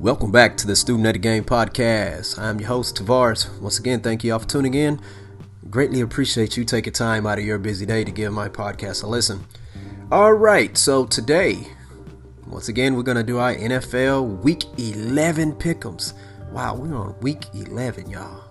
Welcome 0.00 0.32
back 0.32 0.56
to 0.56 0.66
the 0.66 0.76
Student 0.76 1.08
of 1.08 1.12
the 1.12 1.18
Game 1.18 1.44
podcast. 1.44 2.38
I'm 2.38 2.58
your 2.58 2.68
host, 2.68 2.96
Tavares. 2.96 3.60
Once 3.60 3.78
again, 3.78 4.00
thank 4.00 4.24
you 4.24 4.32
all 4.32 4.38
for 4.38 4.48
tuning 4.48 4.72
in. 4.72 4.98
Greatly 5.68 6.00
appreciate 6.00 6.56
you 6.56 6.64
taking 6.64 6.94
time 6.94 7.26
out 7.26 7.38
of 7.38 7.44
your 7.44 7.58
busy 7.58 7.84
day 7.84 8.02
to 8.04 8.10
give 8.10 8.32
my 8.32 8.48
podcast 8.48 9.04
a 9.04 9.06
listen. 9.06 9.44
All 10.10 10.32
right, 10.32 10.74
so 10.78 11.04
today, 11.04 11.66
once 12.46 12.70
again, 12.70 12.96
we're 12.96 13.02
going 13.02 13.18
to 13.18 13.22
do 13.22 13.36
our 13.36 13.54
NFL 13.54 14.42
Week 14.42 14.64
11 14.78 15.56
pick'ems. 15.56 16.14
Wow, 16.50 16.76
we're 16.76 16.96
on 16.96 17.14
Week 17.20 17.44
11, 17.52 18.08
y'all. 18.08 18.42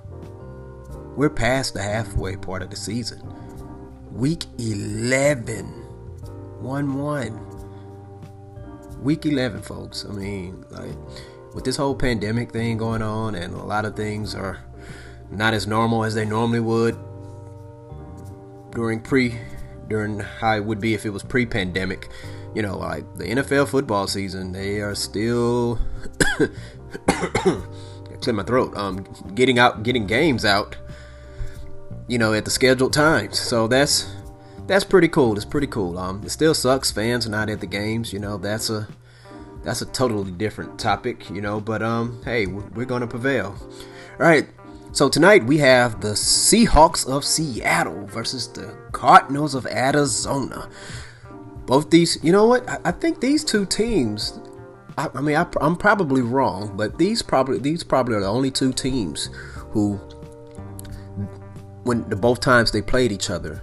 We're 1.16 1.31
past 1.31 1.73
the 1.73 1.81
halfway 1.81 2.36
part 2.36 2.61
of 2.61 2.70
the 2.70 2.75
season. 2.75 3.23
Week 4.11 4.43
11. 4.59 5.66
1 5.66 6.93
1 6.93 7.45
week 9.01 9.25
11 9.25 9.61
folks 9.61 10.05
i 10.09 10.11
mean 10.11 10.61
like 10.71 10.91
with 11.53 11.63
this 11.65 11.77
whole 11.77 11.95
pandemic 11.95 12.51
thing 12.51 12.77
going 12.77 13.01
on 13.01 13.35
and 13.35 13.53
a 13.53 13.63
lot 13.63 13.85
of 13.85 13.95
things 13.95 14.35
are 14.35 14.59
not 15.31 15.53
as 15.53 15.67
normal 15.67 16.03
as 16.03 16.15
they 16.15 16.25
normally 16.25 16.59
would 16.59 16.97
during 18.71 19.01
pre 19.01 19.39
during 19.87 20.19
how 20.19 20.55
it 20.55 20.63
would 20.63 20.79
be 20.79 20.93
if 20.93 21.05
it 21.05 21.09
was 21.09 21.23
pre-pandemic 21.23 22.09
you 22.53 22.61
know 22.61 22.77
like 22.77 23.03
the 23.15 23.25
nfl 23.25 23.67
football 23.67 24.07
season 24.07 24.51
they 24.51 24.79
are 24.79 24.93
still 24.93 25.79
clear 28.21 28.33
my 28.33 28.43
throat 28.43 28.75
um 28.77 29.05
getting 29.33 29.57
out 29.57 29.83
getting 29.83 30.05
games 30.05 30.45
out 30.45 30.75
you 32.09 32.17
know 32.17 32.33
at 32.33 32.44
the 32.44 32.52
scheduled 32.52 32.91
times. 32.91 33.39
So 33.39 33.67
that's 33.67 34.11
that's 34.67 34.83
pretty 34.83 35.08
cool. 35.08 35.36
It's 35.36 35.45
pretty 35.45 35.67
cool. 35.67 35.97
Um 35.97 36.22
it 36.25 36.31
still 36.31 36.53
sucks. 36.53 36.91
Fans 36.91 37.25
are 37.25 37.30
not 37.30 37.50
at 37.50 37.61
the 37.61 37.67
games 37.67 38.11
you 38.11 38.19
know 38.19 38.38
that's 38.38 38.69
a 38.69 38.88
that's 39.64 39.82
a 39.82 39.86
totally 39.86 40.32
different 40.32 40.80
topic, 40.80 41.30
you 41.30 41.42
know. 41.42 41.60
But 41.60 41.82
um, 41.82 42.22
hey, 42.24 42.46
we're 42.46 42.86
gonna 42.86 43.08
prevail. 43.08 43.56
All 44.20 44.26
right. 44.26 44.48
So 44.92 45.08
tonight 45.08 45.44
we 45.44 45.60
have 45.60 46.02
the 46.02 46.10
Seahawks 46.10 47.08
of 47.08 47.24
Seattle 47.24 48.08
versus 48.08 48.48
the 48.48 48.76
Cardinals 48.92 49.54
of 49.54 49.68
Arizona. 49.68 50.68
Both 51.68 51.92
these, 51.92 52.18
you 52.24 52.32
know 52.32 52.48
what? 52.48 52.68
I, 52.68 52.80
I 52.86 52.92
think 52.92 53.22
these 53.22 53.44
two 53.44 53.66
teams. 53.66 54.40
I, 54.98 55.10
I 55.14 55.22
mean, 55.22 55.36
I, 55.36 55.46
I'm 55.62 55.76
probably 55.76 56.22
wrong, 56.22 56.76
but 56.76 56.98
these 56.98 57.22
probably 57.22 57.60
these 57.60 57.84
probably 57.84 58.16
are 58.16 58.22
the 58.22 58.28
only 58.28 58.50
two 58.50 58.74
teams 58.74 59.30
who, 59.72 59.98
when 61.84 62.10
the 62.10 62.16
both 62.16 62.40
times 62.40 62.72
they 62.72 62.82
played 62.82 63.12
each 63.12 63.30
other 63.30 63.62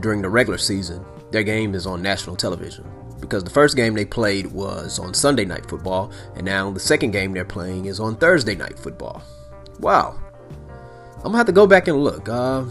during 0.00 0.22
the 0.22 0.28
regular 0.28 0.58
season, 0.58 1.04
their 1.30 1.44
game 1.44 1.74
is 1.74 1.86
on 1.86 2.02
national 2.02 2.34
television 2.34 2.84
because 3.20 3.44
the 3.44 3.50
first 3.50 3.76
game 3.76 3.94
they 3.94 4.04
played 4.04 4.46
was 4.46 4.98
on 4.98 5.14
Sunday 5.14 5.44
Night 5.44 5.66
Football, 5.66 6.12
and 6.34 6.44
now 6.44 6.70
the 6.70 6.80
second 6.80 7.10
game 7.12 7.32
they're 7.32 7.44
playing 7.44 7.86
is 7.86 8.00
on 8.00 8.16
Thursday 8.16 8.54
Night 8.54 8.78
Football. 8.78 9.22
Wow. 9.78 10.18
I'm 11.16 11.24
gonna 11.24 11.36
have 11.36 11.46
to 11.46 11.52
go 11.52 11.66
back 11.66 11.88
and 11.88 12.02
look. 12.02 12.28
Uh, 12.28 12.64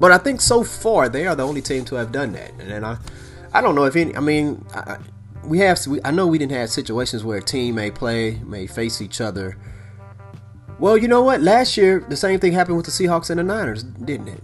but 0.00 0.10
I 0.10 0.18
think 0.18 0.40
so 0.40 0.64
far 0.64 1.08
they 1.08 1.26
are 1.26 1.36
the 1.36 1.46
only 1.46 1.62
team 1.62 1.84
to 1.86 1.94
have 1.96 2.10
done 2.10 2.32
that. 2.32 2.50
And 2.58 2.70
then 2.70 2.84
I, 2.84 2.96
I 3.52 3.60
don't 3.60 3.74
know 3.74 3.84
if 3.84 3.94
any. 3.94 4.16
I 4.16 4.20
mean, 4.20 4.64
I, 4.74 4.98
we 5.44 5.58
have. 5.60 5.86
We, 5.86 6.00
I 6.04 6.10
know 6.10 6.26
we 6.26 6.38
didn't 6.38 6.52
have 6.52 6.70
situations 6.70 7.22
where 7.22 7.38
a 7.38 7.42
team 7.42 7.76
may 7.76 7.90
play, 7.90 8.40
may 8.44 8.66
face 8.66 9.00
each 9.00 9.20
other. 9.20 9.56
Well, 10.78 10.96
you 10.96 11.08
know 11.08 11.22
what? 11.22 11.42
Last 11.42 11.76
year 11.76 12.04
the 12.08 12.16
same 12.16 12.40
thing 12.40 12.52
happened 12.52 12.76
with 12.76 12.86
the 12.86 12.92
Seahawks 12.92 13.30
and 13.30 13.38
the 13.38 13.44
Niners, 13.44 13.82
didn't 13.82 14.28
it? 14.28 14.42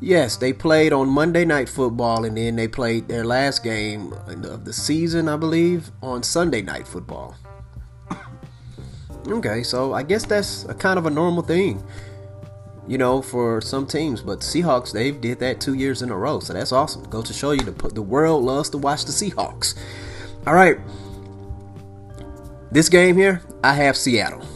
Yes, 0.00 0.36
they 0.36 0.52
played 0.52 0.92
on 0.92 1.08
Monday 1.08 1.44
Night 1.44 1.68
Football, 1.68 2.24
and 2.26 2.36
then 2.36 2.56
they 2.56 2.68
played 2.68 3.08
their 3.08 3.24
last 3.24 3.64
game 3.64 4.12
of 4.26 4.64
the 4.64 4.72
season, 4.72 5.28
I 5.28 5.36
believe, 5.36 5.90
on 6.02 6.22
Sunday 6.22 6.60
Night 6.60 6.86
Football. 6.86 7.34
Okay, 9.26 9.62
so 9.62 9.94
I 9.94 10.02
guess 10.02 10.24
that's 10.24 10.64
a 10.66 10.74
kind 10.74 10.98
of 10.98 11.06
a 11.06 11.10
normal 11.10 11.42
thing, 11.42 11.82
you 12.86 12.98
know, 12.98 13.22
for 13.22 13.60
some 13.60 13.86
teams. 13.86 14.20
But 14.20 14.40
Seahawks, 14.40 14.92
they 14.92 15.10
did 15.10 15.40
that 15.40 15.60
two 15.60 15.74
years 15.74 16.02
in 16.02 16.10
a 16.10 16.16
row, 16.16 16.40
so 16.40 16.52
that's 16.52 16.72
awesome. 16.72 17.02
Go 17.04 17.22
to 17.22 17.32
show 17.32 17.50
you 17.52 17.60
the 17.60 17.88
the 17.88 18.02
world 18.02 18.44
loves 18.44 18.70
to 18.70 18.78
watch 18.78 19.04
the 19.04 19.12
Seahawks. 19.12 19.74
All 20.46 20.54
right, 20.54 20.78
this 22.70 22.88
game 22.88 23.16
here, 23.16 23.42
I 23.64 23.72
have 23.72 23.96
Seattle. 23.96 24.46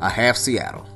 I 0.00 0.10
have 0.10 0.36
Seattle. 0.36 0.86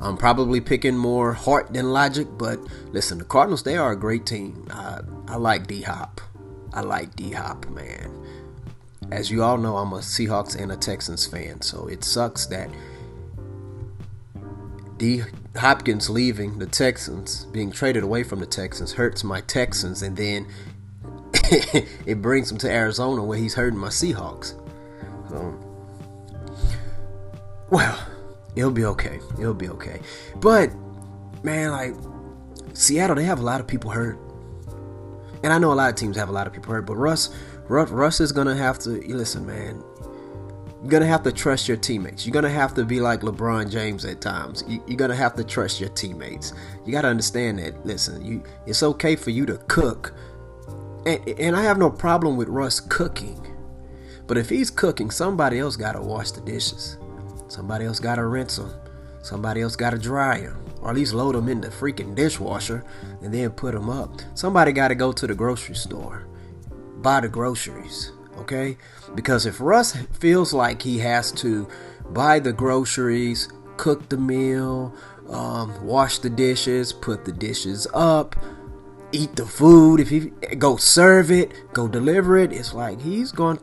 I'm 0.00 0.16
probably 0.16 0.60
picking 0.60 0.96
more 0.96 1.32
heart 1.32 1.72
than 1.74 1.92
logic, 1.92 2.26
but 2.38 2.58
listen, 2.92 3.18
the 3.18 3.24
Cardinals, 3.24 3.62
they 3.62 3.76
are 3.76 3.92
a 3.92 3.96
great 3.96 4.24
team. 4.24 4.66
I, 4.70 5.00
I 5.28 5.36
like 5.36 5.66
D 5.66 5.82
Hop. 5.82 6.20
I 6.72 6.80
like 6.80 7.14
D 7.16 7.32
Hop, 7.32 7.68
man. 7.68 8.16
As 9.10 9.30
you 9.30 9.42
all 9.42 9.58
know, 9.58 9.76
I'm 9.76 9.92
a 9.92 9.98
Seahawks 9.98 10.58
and 10.58 10.72
a 10.72 10.76
Texans 10.76 11.26
fan, 11.26 11.60
so 11.60 11.86
it 11.86 12.04
sucks 12.04 12.46
that 12.46 12.70
D 14.96 15.22
Hopkins 15.56 16.08
leaving 16.08 16.58
the 16.58 16.66
Texans, 16.66 17.44
being 17.46 17.70
traded 17.70 18.02
away 18.02 18.22
from 18.22 18.40
the 18.40 18.46
Texans, 18.46 18.92
hurts 18.92 19.22
my 19.22 19.40
Texans, 19.42 20.02
and 20.02 20.16
then 20.16 20.46
it 21.34 22.22
brings 22.22 22.50
him 22.50 22.58
to 22.58 22.70
Arizona 22.70 23.22
where 23.22 23.38
he's 23.38 23.54
hurting 23.54 23.78
my 23.78 23.88
Seahawks. 23.88 24.54
So, 25.28 25.58
well, 27.70 27.98
It'll 28.56 28.70
be 28.70 28.84
okay. 28.84 29.20
It'll 29.38 29.54
be 29.54 29.68
okay. 29.68 30.00
But 30.36 30.70
man, 31.42 31.70
like 31.70 31.94
Seattle, 32.74 33.16
they 33.16 33.24
have 33.24 33.40
a 33.40 33.44
lot 33.44 33.60
of 33.60 33.66
people 33.66 33.90
hurt, 33.90 34.18
and 35.42 35.52
I 35.52 35.58
know 35.58 35.72
a 35.72 35.74
lot 35.74 35.90
of 35.90 35.96
teams 35.96 36.16
have 36.16 36.28
a 36.28 36.32
lot 36.32 36.46
of 36.46 36.52
people 36.52 36.72
hurt. 36.72 36.86
But 36.86 36.96
Russ, 36.96 37.30
Russ, 37.68 37.90
Russ 37.90 38.20
is 38.20 38.32
gonna 38.32 38.56
have 38.56 38.78
to 38.80 38.90
listen, 38.90 39.46
man. 39.46 39.82
You're 40.82 40.90
gonna 40.90 41.06
have 41.06 41.22
to 41.24 41.32
trust 41.32 41.68
your 41.68 41.76
teammates. 41.76 42.24
You're 42.24 42.32
gonna 42.32 42.48
have 42.48 42.72
to 42.74 42.84
be 42.84 43.00
like 43.00 43.20
LeBron 43.20 43.70
James 43.70 44.04
at 44.04 44.20
times. 44.20 44.64
You, 44.66 44.82
are 44.90 44.96
gonna 44.96 45.14
have 45.14 45.34
to 45.36 45.44
trust 45.44 45.78
your 45.78 45.90
teammates. 45.90 46.54
You 46.86 46.92
gotta 46.92 47.08
understand 47.08 47.58
that. 47.58 47.84
Listen, 47.84 48.24
you 48.24 48.42
it's 48.66 48.82
okay 48.82 49.14
for 49.14 49.30
you 49.30 49.44
to 49.46 49.58
cook, 49.68 50.14
and, 51.06 51.28
and 51.38 51.56
I 51.56 51.62
have 51.62 51.78
no 51.78 51.90
problem 51.90 52.36
with 52.36 52.48
Russ 52.48 52.80
cooking. 52.80 53.46
But 54.26 54.38
if 54.38 54.48
he's 54.48 54.70
cooking, 54.70 55.10
somebody 55.10 55.58
else 55.58 55.76
gotta 55.76 56.00
wash 56.00 56.30
the 56.30 56.40
dishes. 56.40 56.96
Somebody 57.50 57.84
else 57.84 57.98
got 57.98 58.14
to 58.14 58.26
rinse 58.26 58.56
them. 58.56 58.72
Somebody 59.22 59.60
else 59.60 59.74
got 59.74 59.90
to 59.90 59.98
dry 59.98 60.40
them. 60.40 60.64
Or 60.80 60.90
at 60.90 60.96
least 60.96 61.12
load 61.12 61.34
them 61.34 61.48
in 61.48 61.60
the 61.60 61.68
freaking 61.68 62.14
dishwasher 62.14 62.84
and 63.20 63.34
then 63.34 63.50
put 63.50 63.74
them 63.74 63.90
up. 63.90 64.20
Somebody 64.34 64.72
got 64.72 64.88
to 64.88 64.94
go 64.94 65.12
to 65.12 65.26
the 65.26 65.34
grocery 65.34 65.74
store, 65.74 66.26
buy 66.98 67.20
the 67.20 67.28
groceries, 67.28 68.12
okay? 68.38 68.78
Because 69.14 69.46
if 69.46 69.60
Russ 69.60 69.96
feels 70.12 70.54
like 70.54 70.80
he 70.80 70.98
has 71.00 71.32
to 71.32 71.68
buy 72.10 72.38
the 72.38 72.52
groceries, 72.52 73.48
cook 73.76 74.08
the 74.08 74.16
meal, 74.16 74.94
um, 75.28 75.84
wash 75.84 76.18
the 76.18 76.30
dishes, 76.30 76.92
put 76.92 77.24
the 77.24 77.32
dishes 77.32 77.86
up, 77.92 78.36
eat 79.12 79.36
the 79.36 79.44
food, 79.44 80.00
if 80.00 80.08
he 80.08 80.30
go 80.56 80.76
serve 80.76 81.30
it, 81.30 81.52
go 81.74 81.88
deliver 81.88 82.38
it, 82.38 82.52
it's 82.52 82.72
like 82.72 83.00
he's 83.00 83.32
going 83.32 83.58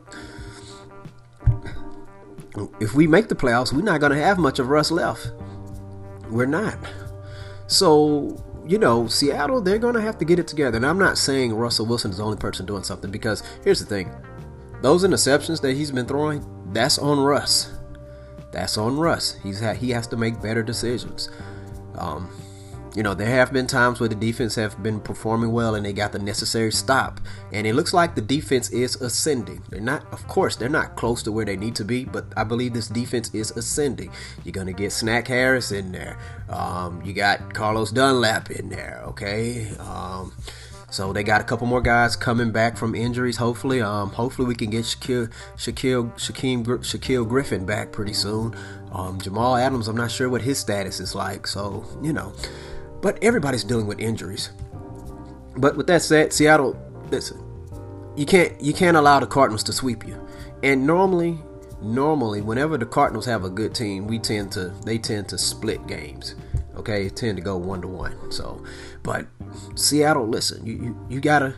if 2.80 2.94
we 2.94 3.06
make 3.06 3.28
the 3.28 3.34
playoffs, 3.34 3.72
we're 3.72 3.82
not 3.82 4.00
going 4.00 4.12
to 4.12 4.18
have 4.18 4.38
much 4.38 4.58
of 4.58 4.68
Russ 4.68 4.90
left. 4.90 5.32
We're 6.30 6.46
not. 6.46 6.78
So, 7.66 8.42
you 8.66 8.78
know, 8.78 9.06
Seattle, 9.06 9.60
they're 9.60 9.78
going 9.78 9.94
to 9.94 10.00
have 10.00 10.18
to 10.18 10.24
get 10.24 10.38
it 10.38 10.48
together. 10.48 10.76
And 10.76 10.86
I'm 10.86 10.98
not 10.98 11.18
saying 11.18 11.54
Russell 11.54 11.86
Wilson 11.86 12.10
is 12.10 12.18
the 12.18 12.24
only 12.24 12.38
person 12.38 12.66
doing 12.66 12.82
something 12.82 13.10
because 13.10 13.42
here's 13.64 13.80
the 13.80 13.86
thing 13.86 14.10
those 14.82 15.04
interceptions 15.04 15.60
that 15.62 15.74
he's 15.74 15.90
been 15.90 16.06
throwing, 16.06 16.44
that's 16.72 16.98
on 16.98 17.18
Russ. 17.20 17.72
That's 18.52 18.78
on 18.78 18.96
Russ. 18.96 19.36
He's 19.42 19.60
ha- 19.60 19.74
he 19.74 19.90
has 19.90 20.06
to 20.08 20.16
make 20.16 20.40
better 20.40 20.62
decisions. 20.62 21.30
Um, 21.96 22.30
you 22.94 23.02
know, 23.02 23.14
there 23.14 23.28
have 23.28 23.52
been 23.52 23.66
times 23.66 24.00
where 24.00 24.08
the 24.08 24.14
defense 24.14 24.54
have 24.54 24.82
been 24.82 25.00
performing 25.00 25.52
well 25.52 25.74
and 25.74 25.84
they 25.84 25.92
got 25.92 26.12
the 26.12 26.18
necessary 26.18 26.72
stop. 26.72 27.20
And 27.52 27.66
it 27.66 27.74
looks 27.74 27.92
like 27.92 28.14
the 28.14 28.20
defense 28.20 28.70
is 28.70 28.96
ascending. 28.96 29.62
They're 29.68 29.80
not, 29.80 30.10
of 30.12 30.26
course, 30.28 30.56
they're 30.56 30.68
not 30.68 30.96
close 30.96 31.22
to 31.24 31.32
where 31.32 31.44
they 31.44 31.56
need 31.56 31.74
to 31.76 31.84
be, 31.84 32.04
but 32.04 32.26
I 32.36 32.44
believe 32.44 32.74
this 32.74 32.88
defense 32.88 33.34
is 33.34 33.50
ascending. 33.52 34.10
You're 34.44 34.52
going 34.52 34.66
to 34.66 34.72
get 34.72 34.92
Snack 34.92 35.28
Harris 35.28 35.72
in 35.72 35.92
there. 35.92 36.18
Um, 36.48 37.02
you 37.02 37.12
got 37.12 37.54
Carlos 37.54 37.92
Dunlap 37.92 38.50
in 38.50 38.68
there, 38.68 39.02
okay? 39.06 39.68
Um, 39.78 40.32
so 40.90 41.12
they 41.12 41.22
got 41.22 41.42
a 41.42 41.44
couple 41.44 41.66
more 41.66 41.82
guys 41.82 42.16
coming 42.16 42.50
back 42.50 42.78
from 42.78 42.94
injuries. 42.94 43.36
Hopefully, 43.36 43.82
um, 43.82 44.10
hopefully 44.10 44.48
we 44.48 44.54
can 44.54 44.70
get 44.70 44.84
Shaquill, 44.84 45.30
Shaquill, 45.56 46.12
Shaquill, 46.14 47.28
Griffin 47.28 47.66
back 47.66 47.92
pretty 47.92 48.14
soon. 48.14 48.56
Um, 48.92 49.20
Jamal 49.20 49.56
Adams, 49.56 49.88
I'm 49.88 49.96
not 49.96 50.10
sure 50.10 50.30
what 50.30 50.40
his 50.40 50.58
status 50.58 50.98
is 50.98 51.14
like. 51.14 51.46
So 51.46 51.84
you 52.02 52.14
know, 52.14 52.32
but 53.00 53.22
everybody's 53.22 53.64
dealing 53.64 53.86
with 53.86 54.00
injuries. 54.00 54.50
But 55.56 55.76
with 55.76 55.86
that 55.88 56.02
said, 56.02 56.32
Seattle, 56.32 56.76
listen, 57.10 57.42
you 58.16 58.26
can't 58.26 58.60
you 58.60 58.72
can't 58.72 58.96
allow 58.96 59.20
the 59.20 59.26
Cardinals 59.26 59.62
to 59.64 59.72
sweep 59.72 60.06
you. 60.06 60.24
And 60.62 60.86
normally, 60.86 61.38
normally, 61.80 62.40
whenever 62.40 62.76
the 62.78 62.86
Cardinals 62.86 63.26
have 63.26 63.44
a 63.44 63.50
good 63.50 63.74
team, 63.74 64.06
we 64.06 64.18
tend 64.18 64.52
to 64.52 64.72
they 64.84 64.98
tend 64.98 65.28
to 65.30 65.38
split 65.38 65.86
games. 65.86 66.34
Okay, 66.76 67.08
tend 67.08 67.36
to 67.36 67.42
go 67.42 67.56
one 67.56 67.80
to 67.82 67.88
one. 67.88 68.30
So, 68.30 68.64
but 69.02 69.26
Seattle, 69.74 70.28
listen, 70.28 70.64
you, 70.64 70.74
you 70.74 71.06
you 71.08 71.20
gotta 71.20 71.54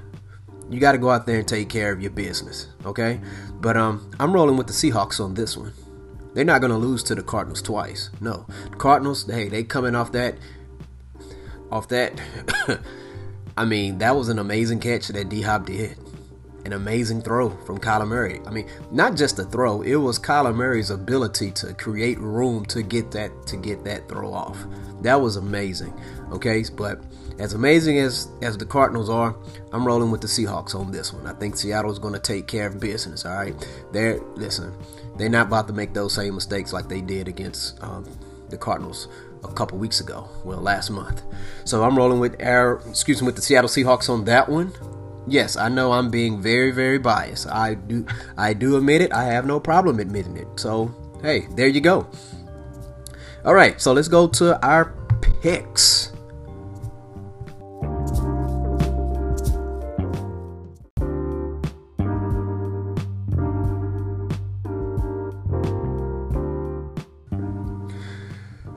you 0.71 0.79
got 0.79 0.93
to 0.93 0.99
go 0.99 1.11
out 1.11 1.27
there 1.27 1.39
and 1.39 1.49
take 1.49 1.69
care 1.69 1.93
of 1.93 2.01
your 2.01 2.13
business, 2.13 2.69
okay? 2.87 3.21
But 3.61 3.77
um, 3.77 4.11
I'm 4.21 4.33
rolling 4.33 4.57
with 4.57 4.69
the 4.69 4.73
Seahawks 4.73 5.23
on 5.23 5.35
this 5.35 5.57
one. 5.57 5.73
They're 6.33 6.45
not 6.45 6.61
going 6.61 6.71
to 6.71 6.79
lose 6.79 7.03
to 7.05 7.17
the 7.17 7.25
Cardinals 7.25 7.61
twice. 7.61 8.09
No, 8.21 8.47
the 8.71 8.77
Cardinals, 8.77 9.27
hey, 9.27 9.49
they 9.49 9.65
coming 9.65 9.97
off 9.97 10.13
that, 10.13 10.37
off 11.71 11.89
that. 11.89 12.21
I 13.57 13.65
mean, 13.65 13.99
that 13.99 14.17
was 14.17 14.29
an 14.29 14.39
amazing 14.39 14.81
catch 14.81 15.09
that 15.09 15.29
D 15.29 15.43
Hop 15.43 15.67
did. 15.67 15.97
An 16.65 16.75
amazing 16.75 17.23
throw 17.23 17.51
from 17.65 17.79
Kyler 17.79 18.07
Murray. 18.07 18.41
I 18.47 18.51
mean, 18.51 18.69
not 18.91 19.17
just 19.17 19.39
a 19.39 19.45
throw; 19.45 19.81
it 19.81 19.97
was 19.97 20.19
Kyler 20.19 20.55
Murray's 20.55 20.91
ability 20.91 21.53
to 21.53 21.73
create 21.73 22.19
room 22.19 22.67
to 22.67 22.83
get 22.83 23.11
that 23.13 23.47
to 23.47 23.57
get 23.57 23.83
that 23.85 24.09
throw 24.09 24.33
off. 24.33 24.59
That 25.01 25.21
was 25.21 25.37
amazing. 25.37 25.99
Okay, 26.33 26.63
but 26.77 27.01
as 27.39 27.55
amazing 27.55 27.99
as 27.99 28.29
as 28.43 28.59
the 28.59 28.67
Cardinals 28.67 29.09
are, 29.09 29.35
I'm 29.73 29.87
rolling 29.87 30.11
with 30.11 30.21
the 30.21 30.27
Seahawks 30.27 30.75
on 30.75 30.93
this 30.93 31.15
one. 31.15 31.27
I 31.27 31.33
think 31.33 31.57
Seattle's 31.57 31.99
going 31.99 32.15
to 32.15 32.21
take 32.21 32.47
care 32.47 32.67
of 32.67 32.79
business. 32.79 33.25
All 33.25 33.35
right, 33.35 33.55
they're 33.93 34.21
listen, 34.37 34.75
they're 35.17 35.31
not 35.31 35.47
about 35.47 35.67
to 35.69 35.73
make 35.73 35.95
those 35.95 36.15
same 36.15 36.35
mistakes 36.35 36.75
like 36.75 36.89
they 36.89 37.01
did 37.01 37.27
against 37.27 37.83
um, 37.83 38.07
the 38.51 38.59
Cardinals 38.59 39.09
a 39.45 39.53
couple 39.53 39.79
weeks 39.79 40.01
ago. 40.01 40.29
Well, 40.45 40.61
last 40.61 40.91
month. 40.91 41.23
So 41.65 41.83
I'm 41.83 41.97
rolling 41.97 42.21
with 42.21 42.37
air. 42.39 42.81
Excuse 42.89 43.21
me, 43.21 43.27
with 43.27 43.37
the 43.37 43.43
Seattle 43.43 43.69
Seahawks 43.69 44.09
on 44.09 44.25
that 44.25 44.49
one. 44.49 44.73
Yes, 45.27 45.57
I 45.57 45.69
know 45.69 45.93
I'm 45.93 46.11
being 46.11 46.41
very, 46.41 46.71
very 46.71 46.99
biased. 46.99 47.47
I 47.47 47.75
do, 47.75 48.07
I 48.37 48.55
do 48.55 48.77
admit 48.77 49.03
it. 49.03 49.13
I 49.13 49.25
have 49.25 49.47
no 49.47 49.61
problem 49.61 50.01
admitting 50.01 50.37
it. 50.37 50.49
So 50.57 50.95
hey, 51.23 51.47
there 51.55 51.69
you 51.69 51.81
go. 51.81 52.07
All 53.45 53.55
right, 53.55 53.81
so 53.81 53.93
let's 53.93 54.09
go 54.09 54.29
to 54.29 54.61
our 54.67 54.93
picks. 55.41 56.10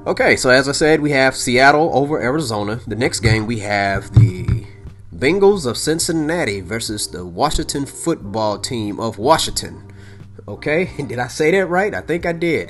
Okay, 0.05 0.35
so 0.35 0.49
as 0.49 0.67
I 0.67 0.73
said, 0.73 0.99
we 0.99 1.11
have 1.11 1.33
Seattle 1.33 1.89
over 1.93 2.21
Arizona. 2.21 2.75
The 2.87 2.95
next 2.95 3.21
game 3.21 3.47
we 3.47 3.59
have 3.59 4.13
the 4.13 4.65
Bengals 5.15 5.65
of 5.65 5.77
Cincinnati 5.77 6.59
versus 6.59 7.07
the 7.07 7.25
Washington 7.25 7.85
football 7.85 8.59
team 8.59 8.99
of 8.99 9.17
Washington. 9.17 9.93
Okay, 10.45 10.89
did 11.07 11.19
I 11.19 11.27
say 11.27 11.51
that 11.51 11.67
right? 11.67 11.95
I 11.95 12.01
think 12.01 12.25
I 12.25 12.33
did. 12.33 12.69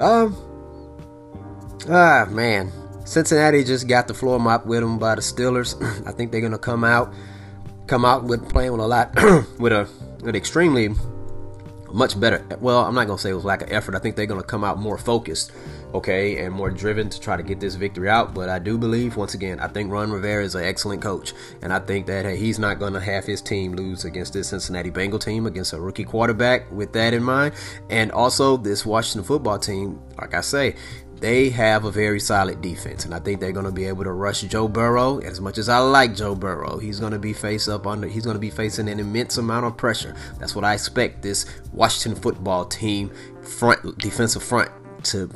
Um, 0.00 0.36
ah 1.88 2.26
man, 2.28 2.72
Cincinnati 3.04 3.62
just 3.62 3.86
got 3.86 4.08
the 4.08 4.14
floor 4.14 4.40
mopped 4.40 4.66
with 4.66 4.80
them 4.80 4.98
by 4.98 5.14
the 5.14 5.20
Steelers. 5.20 5.80
I 6.08 6.10
think 6.10 6.32
they're 6.32 6.40
gonna 6.40 6.58
come 6.58 6.82
out, 6.82 7.14
come 7.86 8.04
out 8.04 8.24
with 8.24 8.50
playing 8.50 8.72
with 8.72 8.80
a 8.80 8.88
lot, 8.88 9.14
with 9.60 9.72
a, 9.72 9.88
an 10.24 10.34
extremely 10.34 10.88
much 11.92 12.18
better. 12.18 12.44
Well, 12.60 12.84
I'm 12.84 12.96
not 12.96 13.06
gonna 13.06 13.18
say 13.18 13.30
it 13.30 13.34
was 13.34 13.44
lack 13.44 13.62
of 13.62 13.70
effort. 13.70 13.94
I 13.94 14.00
think 14.00 14.16
they're 14.16 14.26
gonna 14.26 14.42
come 14.42 14.64
out 14.64 14.78
more 14.78 14.98
focused 14.98 15.52
okay, 15.94 16.44
and 16.44 16.54
more 16.54 16.70
driven 16.70 17.08
to 17.10 17.20
try 17.20 17.36
to 17.36 17.42
get 17.42 17.60
this 17.60 17.74
victory 17.74 18.08
out. 18.08 18.34
But 18.34 18.48
I 18.48 18.58
do 18.58 18.78
believe, 18.78 19.16
once 19.16 19.34
again, 19.34 19.60
I 19.60 19.68
think 19.68 19.90
Ron 19.90 20.10
Rivera 20.10 20.44
is 20.44 20.54
an 20.54 20.64
excellent 20.64 21.02
coach, 21.02 21.32
and 21.62 21.72
I 21.72 21.78
think 21.78 22.06
that 22.06 22.24
hey, 22.24 22.36
he's 22.36 22.58
not 22.58 22.78
going 22.78 22.92
to 22.94 23.00
have 23.00 23.24
his 23.24 23.40
team 23.40 23.72
lose 23.72 24.04
against 24.04 24.32
this 24.32 24.48
Cincinnati 24.48 24.90
Bengal 24.90 25.18
team 25.18 25.46
against 25.46 25.72
a 25.72 25.80
rookie 25.80 26.04
quarterback. 26.04 26.70
With 26.70 26.92
that 26.92 27.14
in 27.14 27.22
mind, 27.22 27.54
and 27.90 28.12
also 28.12 28.56
this 28.56 28.86
Washington 28.86 29.24
football 29.26 29.58
team, 29.58 30.00
like 30.18 30.34
I 30.34 30.40
say, 30.40 30.76
they 31.22 31.50
have 31.50 31.84
a 31.84 31.90
very 31.92 32.18
solid 32.18 32.60
defense, 32.60 33.04
and 33.04 33.14
I 33.14 33.20
think 33.20 33.40
they're 33.40 33.52
going 33.52 33.64
to 33.64 33.70
be 33.72 33.84
able 33.84 34.02
to 34.02 34.10
rush 34.10 34.40
Joe 34.40 34.66
Burrow. 34.66 35.18
As 35.18 35.40
much 35.40 35.56
as 35.56 35.68
I 35.68 35.78
like 35.78 36.16
Joe 36.16 36.34
Burrow, 36.34 36.78
he's 36.78 36.98
going 36.98 37.12
to 37.12 37.18
be 37.18 37.32
face 37.32 37.68
up 37.68 37.86
under. 37.86 38.08
He's 38.08 38.24
going 38.24 38.34
to 38.34 38.40
be 38.40 38.50
facing 38.50 38.88
an 38.88 38.98
immense 38.98 39.38
amount 39.38 39.66
of 39.66 39.76
pressure. 39.76 40.16
That's 40.40 40.56
what 40.56 40.64
I 40.64 40.74
expect 40.74 41.22
this 41.22 41.46
Washington 41.72 42.20
football 42.20 42.64
team 42.64 43.12
front 43.40 43.98
defensive 43.98 44.42
front 44.42 44.72
to 45.04 45.30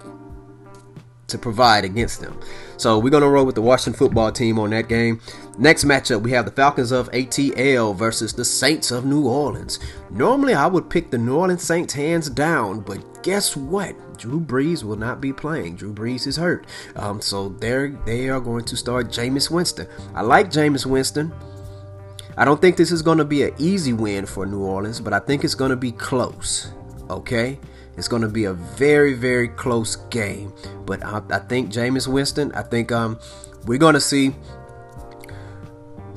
to 1.29 1.39
provide 1.39 1.85
against 1.85 2.21
them. 2.21 2.39
So 2.77 2.99
we're 2.99 3.11
going 3.11 3.23
to 3.23 3.29
roll 3.29 3.47
with 3.47 3.55
the 3.55 3.63
Washington 3.63 3.99
football 3.99 4.31
team 4.31 4.59
on 4.59 4.71
that 4.71 4.89
game. 4.89 5.21
Next 5.59 5.85
matchup, 5.85 6.23
we 6.23 6.31
have 6.33 6.45
the 6.45 6.51
Falcons 6.51 6.93
of 6.93 7.11
ATL 7.11 7.97
versus 7.97 8.33
the 8.33 8.45
Saints 8.45 8.91
of 8.91 9.05
New 9.05 9.27
Orleans. 9.27 9.79
Normally, 10.11 10.55
I 10.55 10.67
would 10.67 10.91
pick 10.91 11.11
the 11.11 11.19
New 11.19 11.37
Orleans 11.37 11.63
Saints 11.63 11.95
hands 11.95 12.29
down, 12.31 12.81
but 12.81 13.23
guess 13.23 13.57
what? 13.57 13.97
Drew 14.19 14.41
Brees 14.41 14.83
will 14.85 14.97
not 14.97 15.21
be 15.21 15.33
playing. 15.33 15.77
Drew 15.77 15.93
Brees 15.93 16.27
is 16.27 16.37
hurt. 16.37 16.67
Um, 16.95 17.21
so 17.21 17.49
they're, 17.49 17.89
they 18.05 18.29
are 18.29 18.41
going 18.41 18.65
to 18.67 18.77
start 18.77 19.09
Jameis 19.09 19.51
Winston. 19.51 19.89
I 20.15 20.23
like 20.23 20.51
Jameis 20.51 20.87
Winston. 20.87 21.33
I 22.39 22.45
don't 22.45 22.61
think 22.61 22.77
this 22.77 22.93
is 22.93 23.03
going 23.03 23.19
to 23.19 23.25
be 23.25 23.43
an 23.43 23.55
easy 23.59 23.95
win 23.95 24.27
for 24.27 24.45
New 24.45 24.63
Orleans, 24.63 25.01
but 25.01 25.13
I 25.13 25.19
think 25.19 25.43
it's 25.43 25.55
going 25.55 25.71
to 25.71 25.77
be 25.77 25.93
close. 25.93 26.71
Okay? 27.09 27.59
It's 27.97 28.09
going 28.09 28.23
to 28.23 28.29
be 28.29 28.45
a 28.45 28.53
very, 28.53 29.15
very 29.15 29.49
close 29.49 29.97
game. 30.11 30.53
But 30.85 31.03
I, 31.05 31.23
I 31.31 31.39
think 31.39 31.73
Jameis 31.73 32.07
Winston, 32.07 32.53
I 32.53 32.63
think 32.63 32.93
um, 32.93 33.19
we're 33.67 33.79
going 33.79 33.95
to 33.95 34.01
see 34.01 34.35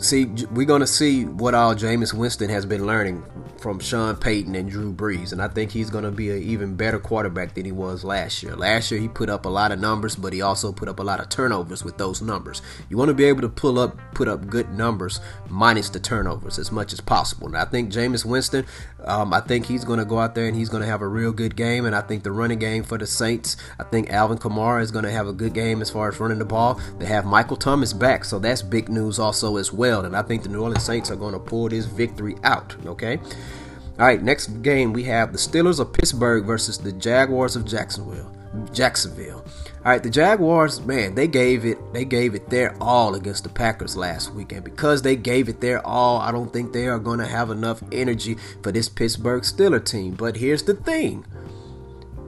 see, 0.01 0.25
we're 0.51 0.65
going 0.65 0.81
to 0.81 0.87
see 0.87 1.25
what 1.25 1.53
all 1.53 1.75
Jameis 1.75 2.13
Winston 2.13 2.49
has 2.49 2.65
been 2.65 2.85
learning 2.85 3.23
from 3.57 3.79
Sean 3.79 4.15
Payton 4.15 4.55
and 4.55 4.69
Drew 4.69 4.93
Brees, 4.93 5.33
and 5.33 5.41
I 5.41 5.47
think 5.47 5.71
he's 5.71 5.89
going 5.89 6.05
to 6.05 6.11
be 6.11 6.31
an 6.31 6.41
even 6.41 6.75
better 6.75 6.99
quarterback 6.99 7.53
than 7.53 7.65
he 7.65 7.71
was 7.71 8.03
last 8.03 8.41
year. 8.41 8.55
Last 8.55 8.89
year 8.91 8.99
he 8.99 9.07
put 9.07 9.29
up 9.29 9.45
a 9.45 9.49
lot 9.49 9.71
of 9.71 9.79
numbers, 9.79 10.15
but 10.15 10.33
he 10.33 10.41
also 10.41 10.71
put 10.71 10.87
up 10.87 10.99
a 10.99 11.03
lot 11.03 11.19
of 11.19 11.29
turnovers 11.29 11.83
with 11.83 11.97
those 11.97 12.21
numbers. 12.21 12.61
You 12.89 12.97
want 12.97 13.09
to 13.09 13.13
be 13.13 13.25
able 13.25 13.41
to 13.41 13.49
pull 13.49 13.79
up, 13.79 13.97
put 14.13 14.27
up 14.27 14.47
good 14.47 14.71
numbers 14.71 15.19
minus 15.49 15.89
the 15.89 15.99
turnovers 15.99 16.57
as 16.57 16.71
much 16.71 16.93
as 16.93 17.01
possible. 17.01 17.47
And 17.47 17.57
I 17.57 17.65
think 17.65 17.91
Jameis 17.91 18.23
Winston, 18.23 18.65
um, 19.05 19.33
I 19.33 19.41
think 19.41 19.65
he's 19.65 19.83
going 19.83 19.99
to 19.99 20.05
go 20.05 20.19
out 20.19 20.35
there 20.35 20.47
and 20.47 20.55
he's 20.55 20.69
going 20.69 20.81
to 20.81 20.89
have 20.89 21.01
a 21.01 21.07
real 21.07 21.31
good 21.31 21.55
game. 21.55 21.85
And 21.85 21.95
I 21.95 22.01
think 22.01 22.23
the 22.23 22.31
running 22.31 22.59
game 22.59 22.83
for 22.83 22.97
the 22.97 23.07
Saints, 23.07 23.57
I 23.79 23.83
think 23.83 24.09
Alvin 24.09 24.37
Kamara 24.37 24.81
is 24.81 24.91
going 24.91 25.05
to 25.05 25.11
have 25.11 25.27
a 25.27 25.33
good 25.33 25.53
game 25.53 25.81
as 25.81 25.89
far 25.89 26.09
as 26.09 26.19
running 26.19 26.39
the 26.39 26.45
ball. 26.45 26.79
They 26.99 27.05
have 27.05 27.25
Michael 27.25 27.57
Thomas 27.57 27.93
back, 27.93 28.25
so 28.25 28.39
that's 28.39 28.61
big 28.61 28.89
news 28.89 29.19
also 29.19 29.57
as 29.57 29.71
well. 29.71 30.05
And 30.05 30.15
I 30.15 30.21
think 30.21 30.43
the 30.43 30.49
New 30.49 30.61
Orleans 30.61 30.83
Saints 30.83 31.11
are 31.11 31.15
going 31.15 31.33
to 31.33 31.39
pull 31.39 31.69
this 31.69 31.85
victory 31.85 32.35
out. 32.43 32.75
Okay. 32.85 33.17
All 33.17 34.05
right. 34.05 34.21
Next 34.21 34.47
game 34.61 34.93
we 34.93 35.03
have 35.05 35.31
the 35.31 35.37
Steelers 35.37 35.79
of 35.79 35.93
Pittsburgh 35.93 36.45
versus 36.45 36.77
the 36.77 36.91
Jaguars 36.91 37.55
of 37.55 37.65
Jacksonville. 37.65 38.31
Jacksonville. 38.73 39.45
All 39.85 39.91
right, 39.91 40.03
the 40.03 40.09
Jaguars, 40.09 40.81
man, 40.81 41.15
they 41.15 41.27
gave 41.27 41.65
it 41.65 41.77
they 41.93 42.05
gave 42.05 42.35
it 42.35 42.49
their 42.49 42.75
all 42.81 43.15
against 43.15 43.43
the 43.43 43.49
Packers 43.49 43.95
last 43.95 44.33
weekend. 44.33 44.63
Because 44.63 45.01
they 45.01 45.15
gave 45.15 45.49
it 45.49 45.61
their 45.61 45.85
all, 45.85 46.19
I 46.19 46.31
don't 46.31 46.51
think 46.51 46.73
they 46.73 46.87
are 46.87 46.99
going 46.99 47.19
to 47.19 47.25
have 47.25 47.49
enough 47.49 47.81
energy 47.91 48.37
for 48.63 48.71
this 48.71 48.89
Pittsburgh 48.89 49.43
Steeler 49.43 49.83
team. 49.83 50.15
But 50.15 50.37
here's 50.37 50.63
the 50.63 50.73
thing 50.73 51.25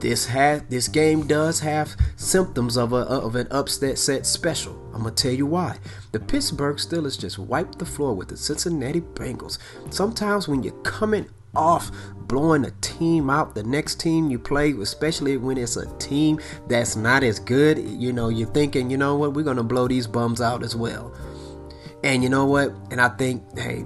this 0.02 0.26
has 0.26 0.62
this 0.68 0.88
game 0.88 1.28
does 1.28 1.60
have 1.60 1.96
symptoms 2.16 2.76
of 2.76 2.92
a 2.92 2.96
of 2.96 3.36
an 3.36 3.46
upset 3.50 3.98
set 3.98 4.26
special. 4.26 4.76
I'm 4.92 5.04
gonna 5.04 5.14
tell 5.14 5.32
you 5.32 5.46
why. 5.46 5.78
The 6.10 6.20
Pittsburgh 6.20 6.76
Steelers 6.76 7.18
just 7.18 7.38
wiped 7.38 7.78
the 7.78 7.86
floor 7.86 8.14
with 8.14 8.28
the 8.28 8.36
Cincinnati 8.36 9.00
Bengals. 9.00 9.58
Sometimes 9.90 10.48
when 10.48 10.62
you're 10.64 10.72
coming 10.82 11.28
off 11.54 11.90
blowing 12.16 12.64
a 12.64 12.70
team 12.80 13.28
out, 13.28 13.54
the 13.54 13.62
next 13.62 14.00
team 14.00 14.30
you 14.30 14.38
play, 14.38 14.72
especially 14.72 15.36
when 15.36 15.58
it's 15.58 15.76
a 15.76 15.86
team 15.98 16.40
that's 16.66 16.96
not 16.96 17.22
as 17.22 17.38
good, 17.38 17.78
you 17.78 18.12
know, 18.12 18.28
you're 18.28 18.48
thinking, 18.48 18.90
you 18.90 18.96
know 18.96 19.16
what, 19.16 19.34
we're 19.34 19.44
gonna 19.44 19.62
blow 19.62 19.86
these 19.86 20.06
bums 20.06 20.40
out 20.40 20.62
as 20.62 20.74
well. 20.74 21.14
And 22.04 22.22
you 22.22 22.28
know 22.28 22.46
what? 22.46 22.72
And 22.90 23.00
I 23.00 23.08
think, 23.10 23.42
hey, 23.56 23.84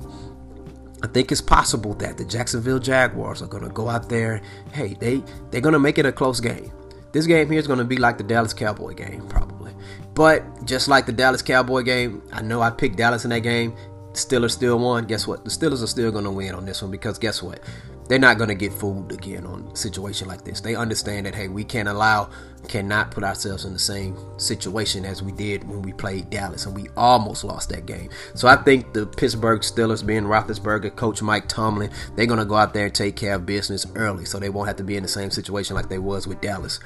I 1.02 1.06
think 1.08 1.30
it's 1.30 1.40
possible 1.40 1.94
that 1.94 2.16
the 2.16 2.24
Jacksonville 2.24 2.78
Jaguars 2.78 3.42
are 3.42 3.46
going 3.46 3.62
to 3.62 3.70
go 3.70 3.88
out 3.88 4.08
there. 4.08 4.40
Hey, 4.72 4.96
they 4.98 5.22
they're 5.50 5.60
going 5.60 5.74
to 5.74 5.78
make 5.78 5.98
it 5.98 6.06
a 6.06 6.12
close 6.12 6.40
game. 6.40 6.72
This 7.12 7.26
game 7.26 7.50
here 7.50 7.58
is 7.58 7.66
going 7.66 7.78
to 7.78 7.84
be 7.84 7.96
like 7.96 8.18
the 8.18 8.24
Dallas 8.24 8.52
Cowboy 8.52 8.94
game, 8.94 9.26
probably. 9.28 9.74
But 10.14 10.64
just 10.64 10.88
like 10.88 11.06
the 11.06 11.12
Dallas 11.12 11.42
Cowboy 11.42 11.82
game, 11.82 12.22
I 12.32 12.42
know 12.42 12.62
I 12.62 12.70
picked 12.70 12.96
Dallas 12.96 13.24
in 13.24 13.30
that 13.30 13.40
game. 13.40 13.76
Steelers 14.16 14.52
still 14.52 14.78
won. 14.78 15.06
Guess 15.06 15.26
what? 15.26 15.44
The 15.44 15.50
Steelers 15.50 15.82
are 15.82 15.86
still 15.86 16.10
going 16.10 16.24
to 16.24 16.30
win 16.30 16.54
on 16.54 16.66
this 16.66 16.82
one 16.82 16.90
because 16.90 17.18
guess 17.18 17.42
what? 17.42 17.60
they're 18.08 18.18
not 18.18 18.38
going 18.38 18.48
to 18.48 18.54
get 18.54 18.72
fooled 18.72 19.12
again 19.12 19.44
on 19.46 19.68
a 19.72 19.76
situation 19.76 20.28
like 20.28 20.44
this. 20.44 20.60
They 20.60 20.76
understand 20.76 21.26
that 21.26 21.34
hey, 21.34 21.48
we 21.48 21.64
can't 21.64 21.88
allow, 21.88 22.30
cannot 22.68 23.10
put 23.10 23.24
ourselves 23.24 23.64
in 23.64 23.72
the 23.72 23.78
same 23.78 24.16
situation 24.38 25.04
as 25.04 25.22
we 25.22 25.32
did 25.32 25.68
when 25.68 25.82
we 25.82 25.92
played 25.92 26.30
Dallas, 26.30 26.66
and 26.66 26.74
we 26.74 26.88
almost 26.96 27.44
lost 27.44 27.68
that 27.70 27.86
game. 27.86 28.10
So 28.34 28.48
I 28.48 28.56
think 28.56 28.92
the 28.92 29.06
Pittsburgh 29.06 29.60
Steelers, 29.60 30.06
Ben 30.06 30.24
Roethlisberger, 30.24 30.94
Coach 30.94 31.22
Mike 31.22 31.48
Tomlin, 31.48 31.90
they're 32.14 32.26
going 32.26 32.38
to 32.38 32.44
go 32.44 32.54
out 32.54 32.74
there 32.74 32.86
and 32.86 32.94
take 32.94 33.16
care 33.16 33.34
of 33.34 33.46
business 33.46 33.86
early, 33.94 34.24
so 34.24 34.38
they 34.38 34.50
won't 34.50 34.68
have 34.68 34.76
to 34.76 34.84
be 34.84 34.96
in 34.96 35.02
the 35.02 35.08
same 35.08 35.30
situation 35.30 35.74
like 35.74 35.88
they 35.88 35.98
was 35.98 36.26
with 36.26 36.40
Dallas. 36.40 36.78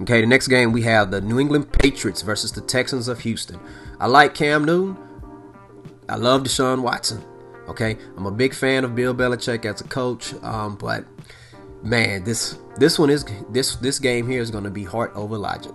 Okay, 0.00 0.20
the 0.20 0.26
next 0.26 0.48
game 0.48 0.72
we 0.72 0.82
have 0.82 1.10
the 1.10 1.20
New 1.20 1.40
England 1.40 1.72
Patriots 1.72 2.22
versus 2.22 2.52
the 2.52 2.60
Texans 2.60 3.08
of 3.08 3.20
Houston. 3.20 3.58
I 4.00 4.06
like 4.06 4.34
Cam 4.34 4.64
Newton. 4.64 5.07
I 6.08 6.16
love 6.16 6.42
Deshaun 6.42 6.82
Watson. 6.82 7.24
Okay, 7.68 7.98
I'm 8.16 8.26
a 8.26 8.30
big 8.30 8.54
fan 8.54 8.84
of 8.84 8.94
Bill 8.94 9.14
Belichick 9.14 9.66
as 9.66 9.82
a 9.82 9.84
coach, 9.84 10.32
um, 10.42 10.76
but 10.76 11.04
man, 11.82 12.24
this 12.24 12.58
this 12.78 12.98
one 12.98 13.10
is 13.10 13.24
this 13.50 13.76
this 13.76 13.98
game 13.98 14.26
here 14.26 14.40
is 14.40 14.50
going 14.50 14.64
to 14.64 14.70
be 14.70 14.84
heart 14.84 15.12
over 15.14 15.36
logic. 15.36 15.74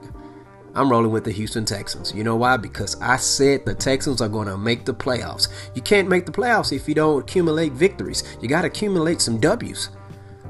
I'm 0.76 0.90
rolling 0.90 1.12
with 1.12 1.24
the 1.24 1.32
Houston 1.32 1.66
Texans. 1.66 2.14
You 2.16 2.24
know 2.24 2.36
why? 2.36 2.58
Because 2.58 3.00
I 3.00 3.18
said 3.18 3.64
the 3.66 3.76
Texans 3.76 4.22
are 4.22 4.30
going 4.30 4.48
to 4.48 4.58
make 4.58 4.86
the 4.86 4.94
playoffs. 4.94 5.48
You 5.76 5.84
can't 5.84 6.10
make 6.10 6.26
the 6.26 6.32
playoffs 6.32 6.76
if 6.76 6.88
you 6.88 6.96
don't 6.96 7.22
accumulate 7.22 7.74
victories. 7.74 8.24
You 8.42 8.48
got 8.48 8.62
to 8.62 8.68
accumulate 8.68 9.22
some 9.22 9.40
W's. 9.40 9.90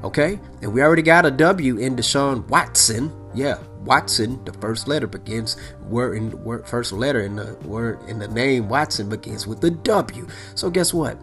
Okay? 0.02 0.40
And 0.62 0.72
we 0.72 0.80
already 0.80 1.02
got 1.02 1.26
a 1.26 1.30
W 1.30 1.76
in 1.76 1.94
Deshaun 1.94 2.48
Watson. 2.48 3.12
Yeah, 3.34 3.58
Watson. 3.84 4.44
The 4.44 4.52
first 4.54 4.88
letter 4.88 5.06
begins 5.06 5.56
word 5.88 6.16
in 6.16 6.44
word 6.44 6.66
first 6.66 6.92
letter 6.92 7.20
in 7.20 7.36
the 7.36 7.54
word 7.64 7.98
in 8.08 8.18
the 8.18 8.28
name 8.28 8.68
Watson 8.68 9.08
begins 9.08 9.46
with 9.46 9.60
the 9.60 9.70
W. 9.70 10.26
So 10.54 10.70
guess 10.70 10.92
what? 10.94 11.18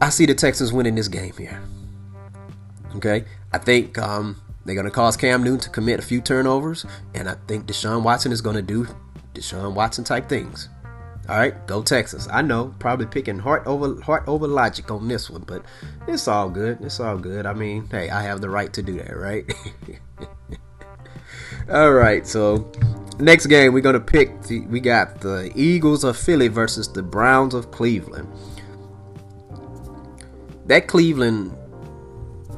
I 0.00 0.08
see 0.08 0.26
the 0.26 0.34
Texans 0.34 0.72
winning 0.72 0.96
this 0.96 1.08
game 1.08 1.34
here. 1.36 1.62
Okay, 2.96 3.24
I 3.52 3.58
think 3.58 3.98
um, 3.98 4.40
they're 4.64 4.74
going 4.74 4.84
to 4.84 4.90
cause 4.90 5.16
Cam 5.16 5.42
Newton 5.42 5.60
to 5.60 5.70
commit 5.70 5.98
a 5.98 6.02
few 6.02 6.20
turnovers, 6.20 6.84
and 7.14 7.28
I 7.28 7.36
think 7.46 7.66
Deshaun 7.66 8.02
Watson 8.02 8.32
is 8.32 8.40
going 8.40 8.56
to 8.56 8.62
do 8.62 8.86
Deshaun 9.34 9.74
Watson 9.74 10.04
type 10.04 10.28
things. 10.28 10.68
All 11.28 11.36
right, 11.36 11.66
go 11.68 11.82
Texas. 11.82 12.26
I 12.32 12.42
know, 12.42 12.74
probably 12.80 13.06
picking 13.06 13.38
heart 13.38 13.62
over 13.64 14.00
heart 14.02 14.24
over 14.26 14.48
logic 14.48 14.90
on 14.90 15.06
this 15.06 15.30
one, 15.30 15.42
but 15.42 15.64
it's 16.08 16.26
all 16.26 16.50
good. 16.50 16.78
It's 16.80 16.98
all 16.98 17.16
good. 17.16 17.46
I 17.46 17.54
mean, 17.54 17.86
hey, 17.88 18.10
I 18.10 18.22
have 18.22 18.40
the 18.40 18.50
right 18.50 18.72
to 18.72 18.82
do 18.82 18.98
that, 18.98 19.16
right? 19.16 19.44
all 21.70 21.92
right, 21.92 22.26
so 22.26 22.70
next 23.18 23.46
game 23.46 23.72
we're 23.72 23.80
gonna 23.80 24.00
pick. 24.00 24.42
The, 24.42 24.60
we 24.66 24.80
got 24.80 25.20
the 25.20 25.52
Eagles 25.54 26.04
of 26.04 26.16
Philly 26.16 26.48
versus 26.48 26.92
the 26.92 27.02
Browns 27.02 27.54
of 27.54 27.70
Cleveland. 27.70 28.28
That 30.66 30.86
Cleveland 30.86 31.56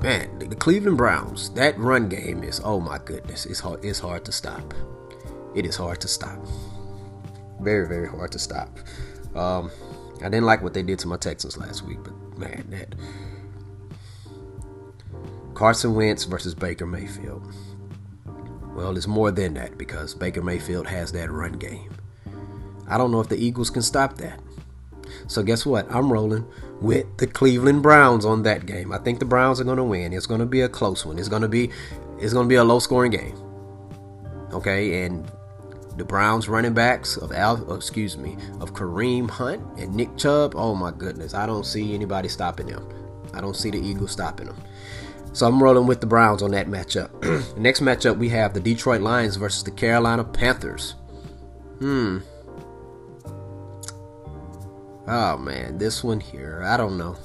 man, 0.02 0.38
the 0.38 0.54
Cleveland 0.54 0.98
Browns, 0.98 1.50
that 1.50 1.78
run 1.78 2.08
game 2.08 2.42
is 2.44 2.60
oh 2.62 2.80
my 2.80 2.98
goodness, 3.04 3.46
it's 3.46 3.60
hard 3.60 3.84
it's 3.84 3.98
hard 3.98 4.24
to 4.26 4.32
stop. 4.32 4.74
It 5.54 5.64
is 5.66 5.76
hard 5.76 6.00
to 6.00 6.08
stop. 6.08 6.38
Very, 7.60 7.88
very 7.88 8.08
hard 8.08 8.32
to 8.32 8.38
stop. 8.38 8.78
Um, 9.34 9.70
I 10.20 10.24
didn't 10.24 10.44
like 10.44 10.62
what 10.62 10.74
they 10.74 10.82
did 10.82 10.98
to 11.00 11.08
my 11.08 11.16
Texans 11.16 11.56
last 11.56 11.82
week, 11.82 11.98
but 12.02 12.12
man, 12.38 12.66
that 12.70 12.94
Carson 15.54 15.94
Wentz 15.94 16.24
versus 16.24 16.54
Baker 16.54 16.86
Mayfield. 16.86 17.52
Well, 18.74 18.96
it's 18.96 19.06
more 19.06 19.30
than 19.30 19.54
that 19.54 19.78
because 19.78 20.14
Baker 20.14 20.42
Mayfield 20.42 20.86
has 20.86 21.12
that 21.12 21.30
run 21.30 21.52
game. 21.52 21.94
I 22.88 22.98
don't 22.98 23.10
know 23.10 23.20
if 23.20 23.28
the 23.28 23.36
Eagles 23.36 23.70
can 23.70 23.82
stop 23.82 24.16
that. 24.18 24.40
So 25.26 25.42
guess 25.42 25.64
what? 25.64 25.90
I'm 25.90 26.12
rolling 26.12 26.46
with 26.80 27.06
the 27.18 27.26
Cleveland 27.26 27.82
Browns 27.82 28.24
on 28.24 28.42
that 28.42 28.66
game. 28.66 28.92
I 28.92 28.98
think 28.98 29.18
the 29.18 29.24
Browns 29.24 29.60
are 29.60 29.64
going 29.64 29.78
to 29.78 29.84
win. 29.84 30.12
It's 30.12 30.26
going 30.26 30.40
to 30.40 30.46
be 30.46 30.62
a 30.62 30.68
close 30.68 31.06
one. 31.06 31.18
It's 31.18 31.28
going 31.28 31.42
to 31.42 31.48
be 31.48 31.70
it's 32.18 32.32
going 32.32 32.46
to 32.46 32.48
be 32.48 32.56
a 32.56 32.64
low 32.64 32.78
scoring 32.78 33.10
game. 33.10 33.36
Okay, 34.52 35.04
and 35.04 35.30
the 35.96 36.04
Browns 36.04 36.48
running 36.48 36.74
backs 36.74 37.16
of 37.16 37.32
Al, 37.32 37.64
oh, 37.68 37.74
excuse 37.74 38.16
me, 38.16 38.36
of 38.60 38.72
Kareem 38.72 39.30
Hunt 39.30 39.62
and 39.78 39.94
Nick 39.94 40.16
Chubb. 40.16 40.54
Oh 40.56 40.74
my 40.74 40.90
goodness, 40.90 41.34
I 41.34 41.46
don't 41.46 41.64
see 41.64 41.94
anybody 41.94 42.28
stopping 42.28 42.66
them. 42.66 42.88
I 43.32 43.40
don't 43.40 43.56
see 43.56 43.70
the 43.70 43.78
Eagles 43.78 44.12
stopping 44.12 44.46
them. 44.46 44.56
So 45.34 45.48
I'm 45.48 45.60
rolling 45.60 45.88
with 45.88 46.00
the 46.00 46.06
Browns 46.06 46.42
on 46.42 46.52
that 46.52 46.68
matchup. 46.68 47.10
The 47.54 47.60
next 47.60 47.80
matchup 47.80 48.16
we 48.18 48.28
have 48.30 48.54
the 48.54 48.60
Detroit 48.60 49.00
Lions 49.00 49.36
versus 49.36 49.64
the 49.64 49.70
Carolina 49.70 50.24
Panthers. 50.24 50.94
Hmm. 51.80 52.18
Oh 55.06 55.36
man, 55.36 55.76
this 55.78 56.02
one 56.02 56.20
here, 56.20 56.62
I 56.64 56.76
don't 56.76 56.96
know. 56.96 57.16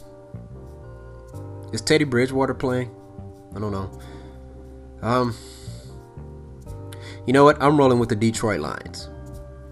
Is 1.71 1.81
Teddy 1.81 2.03
Bridgewater 2.03 2.53
playing? 2.55 2.91
I 3.55 3.59
don't 3.59 3.71
know. 3.71 3.99
Um, 5.01 5.35
you 7.27 7.33
know 7.33 7.43
what? 7.43 7.61
I'm 7.61 7.77
rolling 7.77 7.99
with 7.99 8.09
the 8.09 8.15
Detroit 8.15 8.59
Lions. 8.59 9.07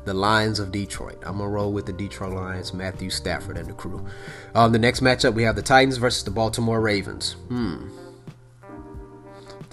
The 0.06 0.13
Lions 0.13 0.60
of 0.60 0.72
Detroit. 0.72 1.17
I'm 1.25 1.39
gonna 1.39 1.50
roll 1.50 1.74
with 1.74 1.88
the 1.88 1.94
Detroit 1.94 2.34
Lions, 2.34 2.74
Matthew 2.74 3.10
Stafford 3.10 3.58
and 3.58 3.67
the 3.67 3.74
crew. 3.74 4.06
Um, 4.53 4.72
the 4.72 4.79
next 4.79 5.01
matchup 5.01 5.34
we 5.34 5.44
have 5.44 5.56
the 5.56 5.62
Titans 5.63 5.98
versus 5.98 6.24
the 6.24 6.32
Baltimore 6.32 6.79
Ravens. 6.79 7.34
Hmm. 7.50 7.89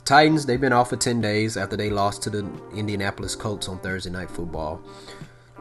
Titans 0.05 0.45
they've 0.45 0.61
been 0.61 0.73
off 0.73 0.91
for 0.91 0.97
10 0.97 1.23
days 1.23 1.57
after 1.57 1.77
they 1.77 1.89
lost 1.89 2.23
to 2.23 2.31
the 2.31 2.47
Indianapolis 2.75 3.35
Colts 3.35 3.69
on 3.69 3.79
Thursday 3.79 4.11
Night 4.11 4.31
Football. 4.31 4.83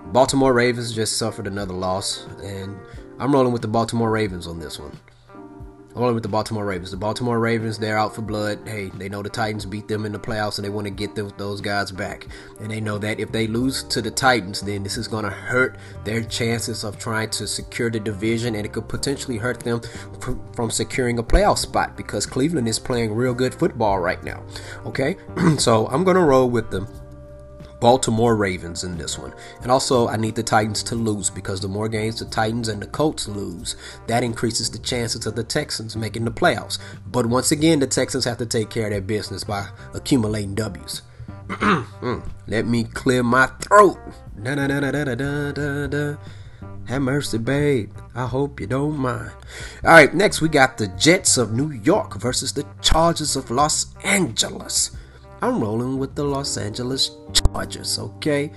Baltimore 0.08 0.54
Ravens 0.54 0.94
just 0.94 1.18
suffered 1.18 1.48
another 1.48 1.74
loss, 1.74 2.26
and 2.44 2.78
I'm 3.20 3.32
rolling 3.32 3.54
with 3.54 3.62
the 3.62 3.70
Baltimore 3.70 4.12
Ravens 4.12 4.46
on 4.46 4.60
this 4.60 4.78
one. 4.78 5.00
I'm 5.96 6.14
with 6.14 6.24
the 6.24 6.30
Baltimore 6.30 6.66
Ravens. 6.66 6.90
The 6.90 6.98
Baltimore 6.98 7.40
Ravens, 7.40 7.78
they're 7.78 7.98
out 7.98 8.16
for 8.16 8.24
blood. 8.24 8.60
Hey, 8.66 8.90
they 8.90 9.10
know 9.10 9.22
the 9.22 9.30
Titans 9.30 9.66
beat 9.66 9.88
them 9.88 10.06
in 10.06 10.12
the 10.12 10.20
playoffs, 10.20 10.58
and 10.58 10.66
they 10.66 10.70
want 10.70 10.86
to 10.86 10.92
get 10.92 11.14
them, 11.14 11.32
those 11.38 11.62
guys 11.62 11.92
back. 11.92 12.28
And 12.60 12.72
they 12.72 12.82
know 12.82 12.98
that 12.98 13.20
if 13.20 13.32
they 13.32 13.46
lose 13.46 13.84
to 13.84 14.02
the 14.02 14.10
Titans, 14.10 14.62
then 14.62 14.82
this 14.82 14.98
is 14.98 15.08
going 15.08 15.26
to 15.26 15.30
hurt 15.30 15.78
their 16.04 16.24
chances 16.24 16.84
of 16.84 16.98
trying 16.98 17.30
to 17.32 17.46
secure 17.46 17.92
the 17.92 18.00
division, 18.00 18.56
and 18.56 18.66
it 18.66 18.74
could 18.74 18.90
potentially 18.90 19.38
hurt 19.38 19.60
them 19.60 19.82
from 20.56 20.72
securing 20.72 21.20
a 21.20 21.24
playoff 21.24 21.60
spot 21.60 21.96
because 21.96 22.26
Cleveland 22.26 22.68
is 22.68 22.80
playing 22.80 23.14
real 23.14 23.34
good 23.34 23.54
football 23.54 24.00
right 24.00 24.24
now. 24.24 24.44
Okay, 24.86 25.18
so 25.60 25.88
I'm 25.88 26.04
going 26.04 26.18
to 26.18 26.24
roll 26.24 26.50
with 26.50 26.72
them 26.72 26.88
Baltimore 27.84 28.38
Ravens 28.38 28.86
in 28.86 28.98
this 28.98 29.20
one. 29.20 29.34
And 29.62 29.70
also, 29.70 30.08
I 30.08 30.16
need 30.16 30.36
the 30.36 30.42
Titans 30.42 30.84
to 30.84 30.96
lose 30.96 31.30
because 31.30 31.60
the 31.60 31.68
more 31.68 31.90
games 31.90 32.18
the 32.18 32.24
Titans 32.24 32.70
and 32.70 32.82
the 32.82 32.88
Colts 32.88 33.28
lose, 33.28 33.76
that 34.08 34.24
increases 34.24 34.70
the 34.70 34.80
chances 34.80 35.26
of 35.26 35.36
the 35.36 35.44
Texans 35.44 35.98
making 35.98 36.24
the 36.24 36.32
playoffs. 36.32 36.80
But 37.06 37.26
once 37.26 37.52
again, 37.52 37.80
the 37.80 37.88
Texans 37.88 38.24
have 38.24 38.38
to 38.38 38.46
take 38.46 38.70
care 38.70 38.86
of 38.86 38.92
their 38.92 39.02
business 39.02 39.44
by 39.44 39.68
accumulating 39.94 40.56
W's. 40.56 41.02
Mm, 42.04 42.30
let 42.48 42.66
me 42.66 42.86
clear 42.86 43.22
my 43.22 43.48
throat. 43.62 43.98
Have 46.86 47.02
mercy, 47.02 47.38
babe. 47.38 47.92
I 48.16 48.28
hope 48.28 48.60
you 48.60 48.68
don't 48.68 48.98
mind. 48.98 49.32
All 49.84 49.92
right, 49.92 50.14
next 50.14 50.42
we 50.42 50.48
got 50.48 50.78
the 50.78 50.88
Jets 50.88 51.38
of 51.38 51.54
New 51.54 51.72
York 51.72 52.18
versus 52.18 52.54
the 52.54 52.66
Chargers 52.82 53.36
of 53.36 53.52
Los 53.52 53.94
Angeles. 54.04 54.92
I'm 55.44 55.60
rolling 55.60 55.98
with 55.98 56.16
the 56.16 56.24
Los 56.24 56.56
Angeles 56.56 57.12
Chargers, 57.34 58.00
okay? 58.00 58.50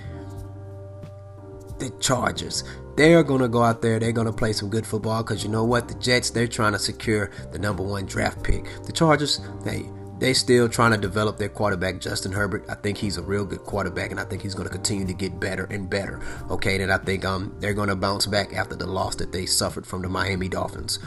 The 1.81 1.90
Chargers. 1.99 2.62
They're 2.97 3.25
going 3.25 3.40
to 3.40 3.49
go 3.49 3.64
out 3.64 3.83
there. 3.83 3.99
They're 3.99 4.12
going 4.12 4.28
to 4.28 4.33
play 4.33 4.52
some 4.52 4.71
good 4.71 4.87
football 4.87 5.25
because 5.25 5.43
you 5.43 5.50
know 5.50 5.64
what? 5.64 5.88
The 5.88 5.95
Jets, 5.97 6.31
they're 6.31 6.47
trying 6.47 6.75
to 6.75 6.78
secure 6.78 7.33
the 7.50 7.59
number 7.59 7.83
one 7.83 8.07
draft 8.07 8.45
pick. 8.45 8.69
The 8.85 8.93
Chargers, 8.93 9.40
they 9.64 9.85
they 10.18 10.32
still 10.32 10.68
trying 10.68 10.92
to 10.92 10.99
develop 10.99 11.37
their 11.37 11.49
quarterback, 11.49 12.00
Justin 12.00 12.32
Herbert. 12.32 12.64
I 12.68 12.75
think 12.75 12.99
he's 12.99 13.16
a 13.16 13.23
real 13.23 13.44
good 13.44 13.61
quarterback, 13.61 14.11
and 14.11 14.20
I 14.20 14.25
think 14.25 14.42
he's 14.42 14.54
going 14.54 14.68
to 14.68 14.73
continue 14.73 15.06
to 15.06 15.12
get 15.12 15.38
better 15.38 15.64
and 15.64 15.88
better. 15.90 16.20
Okay, 16.50 16.78
then 16.78 16.90
I 16.90 16.99
think 16.99 17.25
um 17.25 17.54
they're 17.61 17.75
going 17.75 17.88
to 17.88 17.96
bounce 17.96 18.26
back 18.26 18.54
after 18.54 18.75
the 18.75 18.87
loss 18.87 19.14
that 19.16 19.32
they 19.32 19.46
suffered 19.46 19.87
from 19.87 20.02
the 20.02 20.08
Miami 20.08 20.49
Dolphins. 20.49 20.99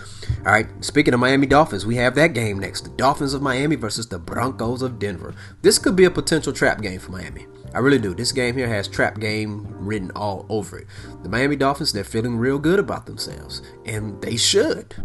All 0.46 0.52
right, 0.52 0.68
speaking 0.84 1.14
of 1.14 1.20
Miami 1.20 1.48
Dolphins, 1.48 1.86
we 1.86 1.96
have 1.96 2.16
that 2.16 2.34
game 2.34 2.60
next: 2.60 2.82
the 2.82 2.90
Dolphins 2.92 3.34
of 3.34 3.42
Miami 3.42 3.76
versus 3.76 4.08
the 4.08 4.20
Broncos 4.20 4.82
of 4.82 5.00
Denver. 5.00 5.34
This 5.62 5.80
could 5.80 5.96
be 5.96 6.06
a 6.06 6.12
potential 6.12 6.54
trap 6.54 6.82
game 6.82 7.00
for 7.00 7.12
Miami. 7.12 7.48
I 7.74 7.80
really 7.80 8.00
do. 8.00 8.16
This 8.16 8.32
game 8.32 8.56
here 8.56 8.68
has 8.68 8.88
trap 8.88 9.20
game 9.20 9.68
written 9.70 10.12
all 10.16 10.46
over 10.50 10.80
it. 10.80 10.88
The 11.22 11.30
Miami 11.30 11.56
Dolphins, 11.56 11.94
they're 11.94 12.04
feeling 12.04 12.38
real 12.38 12.58
good 12.58 12.80
about 12.80 13.06
themselves, 13.06 13.62
and 13.86 14.20
they 14.22 14.38
should. 14.38 14.96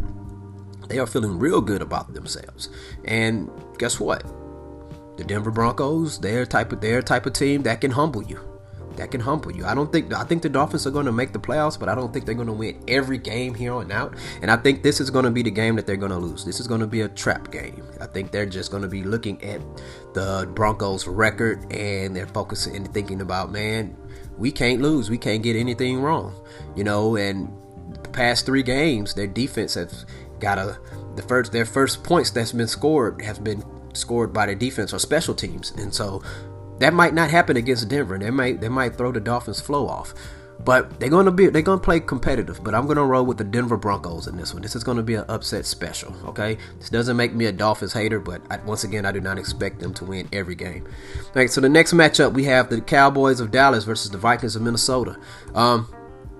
They 0.88 0.98
are 0.98 1.06
feeling 1.06 1.38
real 1.38 1.60
good 1.60 1.82
about 1.82 2.12
themselves. 2.12 2.68
And 3.04 3.50
guess 3.78 3.98
what? 3.98 4.24
The 5.16 5.24
Denver 5.24 5.50
Broncos, 5.50 6.18
they're 6.18 6.44
type 6.44 6.72
of 6.72 6.80
their 6.80 7.00
type 7.00 7.26
of 7.26 7.32
team 7.32 7.62
that 7.62 7.80
can 7.80 7.92
humble 7.92 8.22
you. 8.22 8.40
That 8.96 9.10
can 9.10 9.20
humble 9.20 9.50
you. 9.52 9.64
I 9.64 9.74
don't 9.74 9.90
think 9.90 10.12
I 10.12 10.22
think 10.22 10.42
the 10.42 10.48
Dolphins 10.48 10.86
are 10.86 10.90
going 10.90 11.06
to 11.06 11.12
make 11.12 11.32
the 11.32 11.38
playoffs, 11.38 11.78
but 11.78 11.88
I 11.88 11.94
don't 11.94 12.12
think 12.12 12.26
they're 12.26 12.34
going 12.34 12.46
to 12.46 12.52
win 12.52 12.82
every 12.86 13.18
game 13.18 13.54
here 13.54 13.72
on 13.72 13.90
out. 13.90 14.14
And 14.40 14.50
I 14.50 14.56
think 14.56 14.82
this 14.82 15.00
is 15.00 15.10
going 15.10 15.24
to 15.24 15.32
be 15.32 15.42
the 15.42 15.50
game 15.50 15.76
that 15.76 15.86
they're 15.86 15.96
going 15.96 16.12
to 16.12 16.18
lose. 16.18 16.44
This 16.44 16.60
is 16.60 16.68
going 16.68 16.80
to 16.80 16.86
be 16.86 17.00
a 17.00 17.08
trap 17.08 17.50
game. 17.50 17.82
I 18.00 18.06
think 18.06 18.30
they're 18.30 18.46
just 18.46 18.70
going 18.70 18.82
to 18.84 18.88
be 18.88 19.02
looking 19.02 19.42
at 19.42 19.60
the 20.14 20.48
Broncos' 20.54 21.08
record 21.08 21.72
and 21.72 22.14
they're 22.14 22.28
focusing 22.28 22.76
and 22.76 22.92
thinking 22.94 23.20
about, 23.20 23.50
man, 23.50 23.96
we 24.38 24.52
can't 24.52 24.80
lose. 24.80 25.10
We 25.10 25.18
can't 25.18 25.42
get 25.42 25.56
anything 25.56 26.00
wrong. 26.00 26.32
You 26.76 26.84
know, 26.84 27.16
and 27.16 27.52
past 28.12 28.46
three 28.46 28.62
games, 28.62 29.14
their 29.14 29.26
defense 29.26 29.74
has 29.74 30.06
got 30.40 30.58
a 30.58 30.78
the 31.16 31.22
first 31.22 31.52
their 31.52 31.64
first 31.64 32.02
points 32.02 32.30
that's 32.30 32.52
been 32.52 32.68
scored 32.68 33.22
have 33.22 33.42
been 33.44 33.64
scored 33.92 34.32
by 34.32 34.46
the 34.46 34.54
defense 34.54 34.92
or 34.92 34.98
special 34.98 35.34
teams, 35.34 35.70
and 35.72 35.94
so 35.94 36.22
that 36.78 36.92
might 36.92 37.14
not 37.14 37.30
happen 37.30 37.56
against 37.56 37.88
Denver. 37.88 38.18
They 38.18 38.30
might 38.30 38.60
they 38.60 38.68
might 38.68 38.96
throw 38.96 39.12
the 39.12 39.20
Dolphins 39.20 39.60
flow 39.60 39.88
off. 39.88 40.14
But 40.64 40.98
they're 41.00 41.10
gonna 41.10 41.32
be 41.32 41.48
they're 41.48 41.62
gonna 41.62 41.80
play 41.80 42.00
competitive. 42.00 42.62
But 42.62 42.74
I'm 42.74 42.86
gonna 42.86 43.04
roll 43.04 43.26
with 43.26 43.38
the 43.38 43.44
Denver 43.44 43.76
Broncos 43.76 44.26
in 44.26 44.36
this 44.36 44.54
one. 44.54 44.62
This 44.62 44.76
is 44.76 44.84
gonna 44.84 45.02
be 45.02 45.14
an 45.14 45.24
upset 45.28 45.66
special. 45.66 46.14
Okay, 46.26 46.58
this 46.78 46.90
doesn't 46.90 47.16
make 47.16 47.34
me 47.34 47.46
a 47.46 47.52
Dolphins 47.52 47.92
hater, 47.92 48.20
but 48.20 48.40
I, 48.50 48.58
once 48.58 48.84
again, 48.84 49.04
I 49.04 49.12
do 49.12 49.20
not 49.20 49.38
expect 49.38 49.80
them 49.80 49.92
to 49.94 50.04
win 50.04 50.28
every 50.32 50.54
game. 50.54 50.86
All 50.86 51.32
right, 51.34 51.50
so 51.50 51.60
the 51.60 51.68
next 51.68 51.92
matchup 51.92 52.32
we 52.32 52.44
have 52.44 52.70
the 52.70 52.80
Cowboys 52.80 53.40
of 53.40 53.50
Dallas 53.50 53.84
versus 53.84 54.10
the 54.10 54.18
Vikings 54.18 54.56
of 54.56 54.62
Minnesota. 54.62 55.18
Um, 55.54 55.92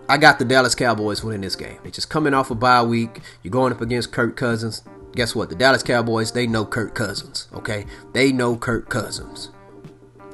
I 0.06 0.18
got 0.18 0.38
the 0.38 0.44
Dallas 0.44 0.75
Cowboys 0.75 1.25
winning 1.25 1.40
this 1.40 1.56
game. 1.56 1.78
They're 1.82 1.90
just 1.90 2.11
coming 2.11 2.34
off 2.34 2.50
a 2.50 2.54
bye 2.54 2.82
week. 2.82 3.20
You're 3.42 3.50
going 3.50 3.73
up 3.73 3.80
against 3.80 4.12
Kirk 4.12 4.37
Cousins. 4.37 4.82
Guess 5.12 5.34
what? 5.34 5.49
The 5.49 5.54
Dallas 5.54 5.82
Cowboys, 5.82 6.32
they 6.32 6.46
know 6.46 6.66
Kirk 6.66 6.94
Cousins, 6.94 7.49
okay? 7.54 7.87
They 8.12 8.30
know 8.30 8.56
Kirk 8.56 8.90
Cousins. 8.90 9.50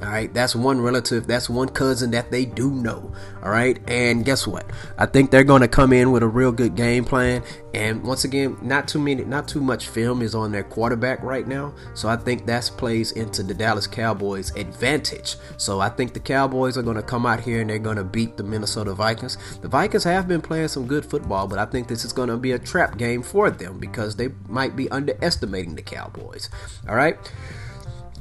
All 0.02 0.08
right, 0.08 0.32
that's 0.32 0.56
one 0.56 0.80
relative, 0.80 1.26
that's 1.26 1.50
one 1.50 1.68
cousin 1.68 2.10
that 2.12 2.30
they 2.30 2.46
do 2.46 2.70
know. 2.70 3.12
All 3.42 3.50
right, 3.50 3.78
and 3.88 4.24
guess 4.24 4.46
what? 4.46 4.64
I 4.96 5.04
think 5.04 5.30
they're 5.30 5.44
going 5.44 5.60
to 5.60 5.68
come 5.68 5.92
in 5.92 6.10
with 6.10 6.22
a 6.22 6.28
real 6.28 6.52
good 6.52 6.74
game 6.74 7.04
plan. 7.04 7.42
And 7.74 8.02
once 8.02 8.24
again, 8.24 8.56
not 8.62 8.88
too 8.88 8.98
many, 8.98 9.24
not 9.24 9.46
too 9.46 9.60
much 9.60 9.88
film 9.88 10.22
is 10.22 10.34
on 10.34 10.52
their 10.52 10.64
quarterback 10.64 11.22
right 11.22 11.46
now, 11.46 11.74
so 11.94 12.08
I 12.08 12.16
think 12.16 12.46
that 12.46 12.70
plays 12.76 13.12
into 13.12 13.42
the 13.42 13.52
Dallas 13.52 13.86
Cowboys' 13.86 14.54
advantage. 14.56 15.36
So 15.58 15.80
I 15.80 15.90
think 15.90 16.14
the 16.14 16.20
Cowboys 16.20 16.78
are 16.78 16.82
going 16.82 16.96
to 16.96 17.02
come 17.02 17.26
out 17.26 17.40
here 17.40 17.60
and 17.60 17.68
they're 17.68 17.78
going 17.78 17.96
to 17.96 18.04
beat 18.04 18.36
the 18.36 18.42
Minnesota 18.42 18.94
Vikings. 18.94 19.36
The 19.60 19.68
Vikings 19.68 20.04
have 20.04 20.26
been 20.26 20.40
playing 20.40 20.68
some 20.68 20.86
good 20.86 21.04
football, 21.04 21.46
but 21.46 21.58
I 21.58 21.66
think 21.66 21.88
this 21.88 22.04
is 22.04 22.12
going 22.12 22.28
to 22.28 22.36
be 22.36 22.52
a 22.52 22.58
trap 22.58 22.96
game 22.96 23.22
for 23.22 23.50
them 23.50 23.78
because 23.78 24.16
they 24.16 24.28
might 24.48 24.76
be 24.76 24.90
underestimating 24.90 25.74
the 25.74 25.82
Cowboys. 25.82 26.48
All 26.88 26.94
right. 26.94 27.18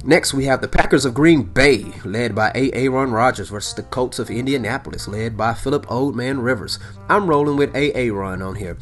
Next, 0.02 0.32
we 0.32 0.46
have 0.46 0.62
the 0.62 0.68
Packers 0.68 1.04
of 1.04 1.12
Green 1.12 1.42
Bay, 1.42 1.92
led 2.04 2.34
by 2.34 2.50
A. 2.54 2.72
Aaron 2.72 3.10
Rodgers, 3.10 3.50
versus 3.50 3.74
the 3.74 3.82
Colts 3.82 4.18
of 4.18 4.30
Indianapolis, 4.30 5.06
led 5.06 5.36
by 5.36 5.52
Philip 5.52 5.84
Oldman 5.86 6.42
Rivers. 6.42 6.78
I'm 7.10 7.28
rolling 7.28 7.58
with 7.58 7.74
A. 7.76 7.92
Aaron 7.92 8.40
on 8.40 8.54
here. 8.54 8.78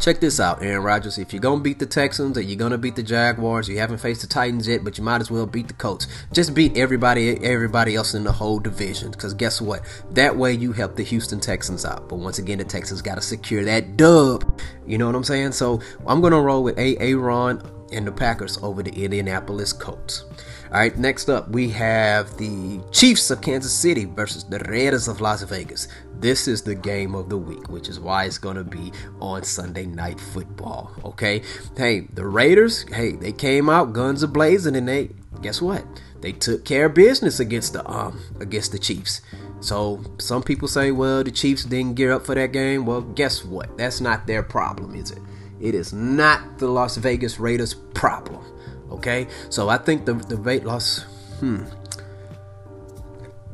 Check 0.00 0.18
this 0.18 0.40
out, 0.40 0.60
Aaron 0.60 0.82
Rodgers. 0.82 1.18
If 1.18 1.32
you're 1.32 1.40
gonna 1.40 1.62
beat 1.62 1.78
the 1.78 1.86
Texans 1.86 2.36
or 2.36 2.40
you're 2.40 2.58
gonna 2.58 2.76
beat 2.76 2.96
the 2.96 3.02
Jaguars, 3.02 3.68
you 3.68 3.78
haven't 3.78 3.98
faced 3.98 4.22
the 4.22 4.26
Titans 4.26 4.66
yet, 4.66 4.82
but 4.82 4.98
you 4.98 5.04
might 5.04 5.20
as 5.20 5.30
well 5.30 5.46
beat 5.46 5.68
the 5.68 5.74
Colts. 5.74 6.08
Just 6.32 6.52
beat 6.52 6.76
everybody, 6.76 7.42
everybody 7.44 7.94
else 7.94 8.12
in 8.12 8.24
the 8.24 8.32
whole 8.32 8.58
division. 8.58 9.12
Because 9.12 9.34
guess 9.34 9.60
what? 9.60 9.82
That 10.10 10.36
way 10.36 10.52
you 10.52 10.72
help 10.72 10.96
the 10.96 11.04
Houston 11.04 11.38
Texans 11.38 11.84
out. 11.84 12.08
But 12.08 12.16
once 12.16 12.40
again, 12.40 12.58
the 12.58 12.64
Texans 12.64 13.02
gotta 13.02 13.20
secure 13.20 13.64
that 13.64 13.96
dub. 13.96 14.60
You 14.84 14.98
know 14.98 15.06
what 15.06 15.14
I'm 15.14 15.24
saying? 15.24 15.52
So 15.52 15.80
I'm 16.06 16.20
gonna 16.20 16.42
roll 16.42 16.64
with 16.64 16.76
A. 16.76 16.98
Aaron 16.98 17.62
and 17.94 18.06
the 18.06 18.12
Packers 18.12 18.58
over 18.62 18.82
the 18.82 18.90
Indianapolis 18.90 19.72
Colts. 19.72 20.24
All 20.72 20.80
right, 20.80 20.96
next 20.98 21.28
up 21.28 21.48
we 21.50 21.68
have 21.70 22.36
the 22.36 22.80
Chiefs 22.90 23.30
of 23.30 23.40
Kansas 23.40 23.72
City 23.72 24.04
versus 24.04 24.44
the 24.44 24.58
Raiders 24.60 25.08
of 25.08 25.20
Las 25.20 25.42
Vegas. 25.42 25.88
This 26.18 26.48
is 26.48 26.62
the 26.62 26.74
game 26.74 27.14
of 27.14 27.28
the 27.28 27.38
week, 27.38 27.68
which 27.68 27.88
is 27.88 28.00
why 28.00 28.24
it's 28.24 28.38
going 28.38 28.56
to 28.56 28.64
be 28.64 28.92
on 29.20 29.44
Sunday 29.44 29.86
Night 29.86 30.18
Football. 30.18 30.92
Okay, 31.04 31.42
hey, 31.76 32.08
the 32.12 32.26
Raiders, 32.26 32.84
hey, 32.92 33.12
they 33.12 33.32
came 33.32 33.68
out 33.68 33.92
guns 33.92 34.22
a 34.22 34.28
blazing, 34.28 34.76
and 34.76 34.88
they 34.88 35.10
guess 35.42 35.60
what? 35.62 35.84
They 36.20 36.32
took 36.32 36.64
care 36.64 36.86
of 36.86 36.94
business 36.94 37.38
against 37.38 37.74
the 37.74 37.88
um 37.88 38.18
against 38.40 38.72
the 38.72 38.78
Chiefs. 38.78 39.20
So 39.60 40.02
some 40.18 40.42
people 40.42 40.68
say, 40.68 40.90
well, 40.90 41.22
the 41.24 41.30
Chiefs 41.30 41.64
didn't 41.64 41.94
gear 41.94 42.12
up 42.12 42.26
for 42.26 42.34
that 42.34 42.52
game. 42.52 42.84
Well, 42.84 43.00
guess 43.00 43.44
what? 43.44 43.76
That's 43.78 44.00
not 44.00 44.26
their 44.26 44.42
problem, 44.42 44.94
is 44.94 45.10
it? 45.10 45.20
It 45.60 45.74
is 45.74 45.92
not 45.92 46.58
the 46.58 46.68
Las 46.68 46.96
Vegas 46.96 47.38
Raiders' 47.38 47.74
problem. 47.74 48.44
Okay, 48.90 49.28
so 49.50 49.68
I 49.68 49.78
think 49.78 50.04
the 50.04 50.14
the 50.14 50.36
weight 50.36 50.64
loss. 50.64 51.02
Hmm. 51.40 51.64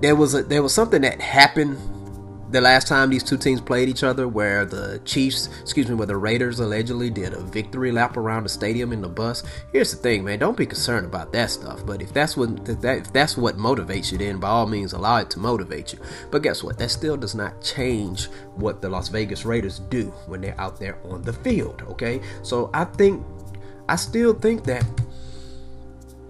There 0.00 0.16
was 0.16 0.34
a 0.34 0.42
there 0.42 0.62
was 0.62 0.74
something 0.74 1.02
that 1.02 1.20
happened 1.20 1.78
the 2.50 2.60
last 2.60 2.88
time 2.88 3.10
these 3.10 3.22
two 3.22 3.36
teams 3.36 3.60
played 3.60 3.88
each 3.88 4.02
other, 4.02 4.26
where 4.26 4.64
the 4.64 5.00
Chiefs, 5.04 5.48
excuse 5.60 5.88
me, 5.88 5.94
where 5.94 6.06
the 6.06 6.16
Raiders 6.16 6.58
allegedly 6.58 7.08
did 7.10 7.32
a 7.32 7.40
victory 7.40 7.92
lap 7.92 8.16
around 8.16 8.42
the 8.42 8.48
stadium 8.48 8.92
in 8.92 9.00
the 9.00 9.08
bus. 9.08 9.42
Here's 9.72 9.90
the 9.92 9.96
thing, 9.96 10.24
man. 10.24 10.38
Don't 10.38 10.56
be 10.56 10.66
concerned 10.66 11.06
about 11.06 11.32
that 11.32 11.50
stuff. 11.50 11.86
But 11.86 12.02
if 12.02 12.12
that's 12.12 12.36
what 12.36 12.68
if, 12.68 12.80
that, 12.80 12.98
if 12.98 13.12
that's 13.12 13.36
what 13.36 13.56
motivates 13.56 14.10
you, 14.10 14.18
then 14.18 14.38
by 14.38 14.48
all 14.48 14.66
means 14.66 14.92
allow 14.92 15.18
it 15.18 15.30
to 15.30 15.38
motivate 15.38 15.92
you. 15.92 16.00
But 16.30 16.42
guess 16.42 16.62
what? 16.62 16.78
That 16.78 16.90
still 16.90 17.16
does 17.16 17.34
not 17.34 17.62
change 17.62 18.26
what 18.56 18.82
the 18.82 18.88
Las 18.88 19.08
Vegas 19.08 19.44
Raiders 19.44 19.78
do 19.78 20.06
when 20.26 20.40
they're 20.40 20.60
out 20.60 20.78
there 20.78 20.98
on 21.04 21.22
the 21.22 21.32
field. 21.32 21.82
Okay, 21.88 22.20
so 22.42 22.70
I 22.74 22.84
think 22.84 23.24
I 23.88 23.96
still 23.96 24.34
think 24.34 24.64
that 24.64 24.84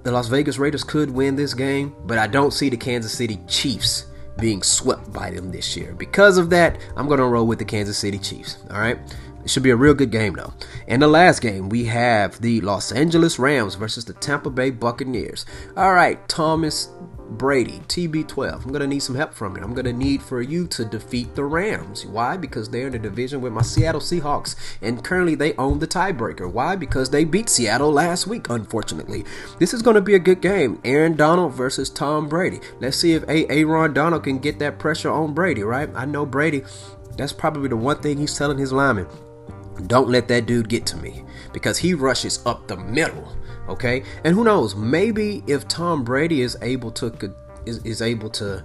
the 0.03 0.13
Las 0.13 0.29
Vegas 0.29 0.59
Raiders 0.59 0.85
could 0.85 1.11
win 1.11 1.37
this 1.37 1.55
game, 1.55 1.95
but 2.05 2.19
I 2.19 2.27
don't 2.27 2.53
see 2.53 2.69
the 2.69 2.77
Kansas 2.77 3.13
City 3.13 3.39
Chiefs 3.47 4.07
being 4.41 4.63
swept 4.63 5.13
by 5.13 5.31
them 5.31 5.53
this 5.53 5.77
year. 5.77 5.93
Because 5.95 6.39
of 6.39 6.51
that, 6.51 6.79
I'm 6.97 7.07
going 7.07 7.19
to 7.19 7.27
roll 7.27 7.47
with 7.47 7.59
the 7.59 7.65
Kansas 7.65 7.99
City 7.99 8.19
Chiefs. 8.19 8.59
All 8.71 8.81
right. 8.81 8.99
It 9.43 9.49
should 9.49 9.63
be 9.63 9.71
a 9.71 9.77
real 9.77 9.95
good 9.95 10.11
game, 10.11 10.35
though. 10.35 10.53
In 10.87 11.01
the 11.01 11.09
last 11.09 11.41
game, 11.41 11.71
we 11.71 11.87
have 11.87 12.41
the 12.41 12.61
Los 12.61 12.93
Angeles 12.93 13.39
Rams 13.39 13.75
versus 13.75 14.05
the 14.05 14.13
Tampa 14.13 14.51
Bay 14.51 14.71
Buccaneers. 14.71 15.47
All 15.77 15.93
right, 15.95 16.27
Thomas 16.29 16.91
Brady, 17.31 17.81
TB12. 17.87 18.65
I'm 18.65 18.71
going 18.71 18.81
to 18.81 18.87
need 18.87 19.01
some 19.01 19.15
help 19.15 19.33
from 19.33 19.57
you. 19.57 19.63
I'm 19.63 19.73
going 19.73 19.85
to 19.85 19.93
need 19.93 20.21
for 20.21 20.43
you 20.43 20.67
to 20.69 20.85
defeat 20.85 21.35
the 21.35 21.45
Rams. 21.45 22.05
Why? 22.05 22.37
Because 22.37 22.69
they're 22.69 22.89
in 22.89 22.93
the 22.93 22.99
division 22.99 23.41
with 23.41 23.53
my 23.53 23.63
Seattle 23.63 24.01
Seahawks, 24.01 24.57
and 24.83 25.05
currently 25.05 25.37
they 25.37 25.55
own 25.55 25.79
the 25.79 25.87
tiebreaker. 25.87 26.51
Why? 26.51 26.77
Because 26.77 27.11
they 27.11 27.25
beat 27.25 27.49
Seattle 27.49 27.93
last 27.93 28.27
week, 28.27 28.51
unfortunately. 28.51 29.25
This 29.59 29.73
is 29.73 29.83
going 29.83 29.95
to 29.95 30.01
be 30.01 30.15
a 30.15 30.19
good 30.19 30.41
game. 30.41 30.81
Aaron 30.85 31.17
Donald 31.17 31.55
versus 31.55 31.89
Tom 31.89 32.29
Brady. 32.29 32.61
Let's 32.81 32.97
see 32.97 33.13
if 33.13 33.25
Aaron 33.29 33.95
Donald 33.95 34.25
can 34.25 34.39
get 34.39 34.59
that 34.59 34.79
pressure 34.79 35.11
on 35.11 35.33
Brady, 35.33 35.63
right? 35.63 35.89
I 35.95 36.07
know 36.07 36.27
Brady, 36.27 36.65
that's 37.17 37.33
probably 37.33 37.69
the 37.69 37.77
one 37.77 38.01
thing 38.01 38.19
he's 38.19 38.37
telling 38.37 38.59
his 38.59 38.73
linemen. 38.73 39.07
Don't 39.87 40.09
let 40.11 40.29
that 40.29 40.47
dude 40.47 40.69
get 40.69 40.85
to 40.87 40.97
me 40.97 41.25
because 41.53 41.79
he 41.79 41.95
rushes 41.95 42.45
up 42.45 42.67
the 42.67 42.77
middle. 42.77 43.35
Okay, 43.71 44.03
and 44.25 44.35
who 44.35 44.43
knows? 44.43 44.75
Maybe 44.75 45.45
if 45.47 45.69
Tom 45.69 46.03
Brady 46.03 46.43
is 46.43 46.59
able 46.61 46.91
to 46.93 47.33
is, 47.67 47.79
is 47.85 48.03
able 48.03 48.29
to, 48.31 48.65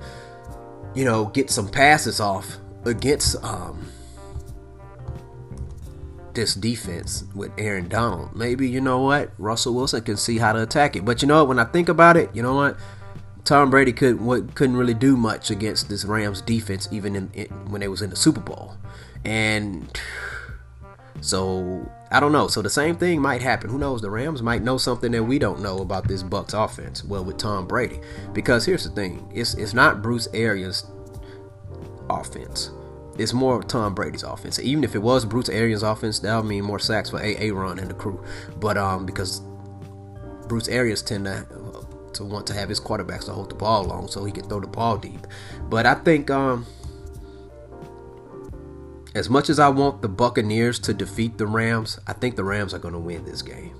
you 0.95 1.05
know, 1.05 1.25
get 1.25 1.51
some 1.51 1.69
passes 1.69 2.19
off 2.19 2.57
against 2.85 3.41
um, 3.43 3.87
this 6.33 6.55
defense 6.55 7.23
with 7.35 7.51
Aaron 7.59 7.87
Donald, 7.87 8.35
maybe 8.35 8.67
you 8.67 8.81
know 8.81 9.01
what 9.01 9.31
Russell 9.37 9.75
Wilson 9.75 10.01
can 10.01 10.17
see 10.17 10.39
how 10.39 10.53
to 10.53 10.63
attack 10.63 10.95
it. 10.95 11.05
But 11.05 11.21
you 11.21 11.27
know 11.27 11.37
what? 11.37 11.49
When 11.49 11.59
I 11.59 11.65
think 11.65 11.87
about 11.87 12.17
it, 12.17 12.35
you 12.35 12.41
know 12.41 12.55
what? 12.55 12.75
Tom 13.43 13.69
Brady 13.69 13.93
could 13.93 14.19
what 14.19 14.55
couldn't 14.55 14.75
really 14.75 14.95
do 14.95 15.15
much 15.15 15.51
against 15.51 15.87
this 15.87 16.03
Rams 16.03 16.41
defense, 16.41 16.87
even 16.91 17.15
in, 17.15 17.29
in 17.35 17.45
when 17.69 17.81
they 17.81 17.87
was 17.87 18.01
in 18.01 18.09
the 18.09 18.15
Super 18.15 18.41
Bowl, 18.41 18.75
and 19.23 19.87
so 21.21 21.89
I 22.11 22.19
don't 22.19 22.31
know. 22.31 22.47
So 22.47 22.61
the 22.61 22.69
same 22.69 22.95
thing 22.95 23.21
might 23.21 23.41
happen. 23.41 23.69
Who 23.69 23.77
knows? 23.77 24.01
The 24.01 24.09
Rams 24.09 24.41
might 24.41 24.61
know 24.61 24.77
something 24.77 25.11
that 25.11 25.23
we 25.23 25.39
don't 25.39 25.61
know 25.61 25.79
about 25.79 26.07
this 26.07 26.23
Bucks 26.23 26.53
offense. 26.53 27.03
Well, 27.03 27.23
with 27.23 27.37
Tom 27.37 27.67
Brady, 27.67 27.99
because 28.33 28.65
here's 28.65 28.83
the 28.83 28.89
thing: 28.89 29.31
it's 29.33 29.53
it's 29.55 29.73
not 29.73 30.01
Bruce 30.01 30.27
Arians' 30.33 30.85
offense. 32.09 32.71
It's 33.17 33.33
more 33.33 33.63
Tom 33.63 33.95
Brady's 33.95 34.23
offense. 34.23 34.59
Even 34.59 34.83
if 34.83 34.93
it 34.93 34.99
was 34.99 35.25
Bruce 35.25 35.49
Arians' 35.49 35.83
offense, 35.83 36.19
that 36.19 36.35
would 36.35 36.45
mean 36.45 36.63
more 36.63 36.79
sacks 36.79 37.09
for 37.09 37.19
A. 37.21 37.35
Aaron 37.37 37.79
and 37.79 37.89
the 37.89 37.93
crew. 37.93 38.23
But 38.57 38.77
um, 38.77 39.05
because 39.05 39.41
Bruce 40.47 40.67
Arians 40.67 41.01
tend 41.01 41.25
to 41.25 41.45
to 42.15 42.23
want 42.23 42.47
to 42.47 42.53
have 42.53 42.69
his 42.69 42.79
quarterbacks 42.79 43.25
to 43.25 43.33
hold 43.33 43.49
the 43.49 43.55
ball 43.55 43.83
long 43.83 44.07
so 44.07 44.23
he 44.23 44.31
can 44.31 44.47
throw 44.47 44.59
the 44.59 44.67
ball 44.67 44.97
deep. 44.97 45.27
But 45.69 45.85
I 45.85 45.95
think 45.95 46.31
um 46.31 46.65
as 49.15 49.29
much 49.29 49.49
as 49.49 49.59
I 49.59 49.69
want 49.69 50.01
the 50.01 50.09
Buccaneers 50.09 50.77
to 50.79 50.93
defeat 50.93 51.37
the 51.37 51.47
Rams, 51.47 51.97
I 52.05 52.11
think 52.11 52.35
the 52.35 52.43
Rams 52.43 52.73
are 52.73 52.79
going 52.79 52.93
to 52.93 52.99
win 52.99 53.23
this 53.23 53.41
game. 53.41 53.73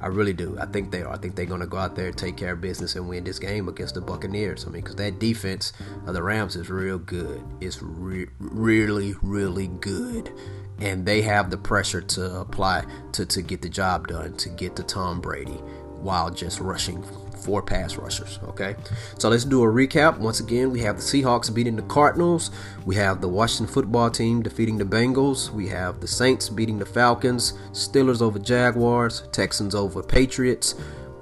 I 0.00 0.06
really 0.06 0.32
do. 0.32 0.56
I 0.60 0.66
think 0.66 0.92
they 0.92 1.02
are. 1.02 1.12
I 1.12 1.16
think 1.16 1.34
they're 1.34 1.46
going 1.46 1.60
to 1.60 1.66
go 1.66 1.78
out 1.78 1.96
there, 1.96 2.12
take 2.12 2.36
care 2.36 2.52
of 2.52 2.60
business, 2.60 2.94
and 2.94 3.08
win 3.08 3.24
this 3.24 3.40
game 3.40 3.68
against 3.68 3.96
the 3.96 4.00
Buccaneers. 4.00 4.64
I 4.64 4.68
mean, 4.68 4.82
because 4.82 4.94
that 4.94 5.18
defense 5.18 5.72
of 6.06 6.14
the 6.14 6.22
Rams 6.22 6.54
is 6.54 6.70
real 6.70 6.98
good. 6.98 7.42
It's 7.60 7.82
re- 7.82 8.28
really, 8.38 9.16
really 9.20 9.66
good. 9.66 10.32
And 10.78 11.04
they 11.04 11.22
have 11.22 11.50
the 11.50 11.58
pressure 11.58 12.00
to 12.00 12.38
apply 12.38 12.84
to, 13.12 13.26
to 13.26 13.42
get 13.42 13.62
the 13.62 13.68
job 13.68 14.06
done, 14.06 14.36
to 14.36 14.48
get 14.48 14.76
to 14.76 14.84
Tom 14.84 15.20
Brady 15.20 15.60
while 16.00 16.30
just 16.30 16.60
rushing 16.60 17.02
four 17.38 17.62
pass 17.62 17.96
rushers. 17.96 18.38
Okay, 18.48 18.76
so 19.18 19.28
let's 19.28 19.44
do 19.44 19.62
a 19.62 19.66
recap. 19.66 20.18
Once 20.18 20.40
again, 20.40 20.70
we 20.70 20.80
have 20.80 20.96
the 20.96 21.02
Seahawks 21.02 21.52
beating 21.54 21.76
the 21.76 21.82
Cardinals. 21.82 22.50
We 22.84 22.96
have 22.96 23.20
the 23.20 23.28
Washington 23.28 23.72
football 23.72 24.10
team 24.10 24.42
defeating 24.42 24.78
the 24.78 24.84
Bengals. 24.84 25.50
We 25.50 25.68
have 25.68 26.00
the 26.00 26.08
Saints 26.08 26.48
beating 26.48 26.78
the 26.78 26.86
Falcons. 26.86 27.54
Steelers 27.72 28.20
over 28.20 28.38
Jaguars. 28.38 29.22
Texans 29.32 29.74
over 29.74 30.02
Patriots. 30.02 30.74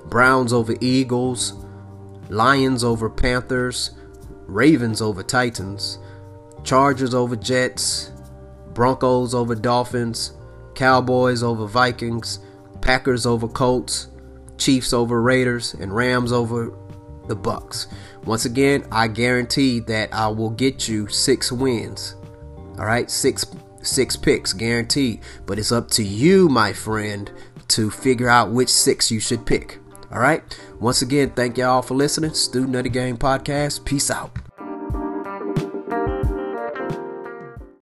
Browns 0.06 0.52
over 0.52 0.74
Eagles. 0.80 1.54
Lions 2.28 2.82
over 2.82 3.08
Panthers. 3.08 3.90
Ravens 4.46 5.00
over 5.00 5.22
Titans. 5.22 5.98
Chargers 6.64 7.14
over 7.14 7.36
Jets. 7.36 8.12
Broncos 8.74 9.34
over 9.34 9.54
Dolphins. 9.54 10.32
Cowboys 10.74 11.42
over 11.42 11.66
Vikings. 11.66 12.40
Packers 12.80 13.26
over 13.26 13.48
Colts. 13.48 14.08
Chiefs 14.58 14.92
over 14.92 15.20
Raiders, 15.22 15.74
and 15.74 15.94
Rams 15.94 16.32
over 16.32 16.72
the 17.28 17.36
Bucks. 17.36 17.88
Once 18.24 18.44
again, 18.44 18.84
I 18.90 19.08
guarantee 19.08 19.80
that 19.80 20.12
I 20.12 20.28
will 20.28 20.50
get 20.50 20.88
you 20.88 21.08
six 21.08 21.52
wins. 21.52 22.16
All 22.78 22.86
right, 22.86 23.10
six 23.10 23.44
six 23.82 24.16
picks 24.16 24.52
guaranteed. 24.52 25.20
But 25.46 25.58
it's 25.58 25.72
up 25.72 25.90
to 25.92 26.02
you, 26.02 26.48
my 26.48 26.72
friend, 26.72 27.30
to 27.68 27.90
figure 27.90 28.28
out 28.28 28.50
which 28.50 28.68
six 28.68 29.10
you 29.10 29.20
should 29.20 29.46
pick. 29.46 29.78
All 30.12 30.20
right. 30.20 30.42
Once 30.80 31.02
again, 31.02 31.30
thank 31.30 31.58
y'all 31.58 31.82
for 31.82 31.94
listening. 31.94 32.34
Student 32.34 32.76
of 32.76 32.84
the 32.84 32.90
Game 32.90 33.16
podcast. 33.16 33.84
Peace 33.84 34.10
out. 34.10 34.45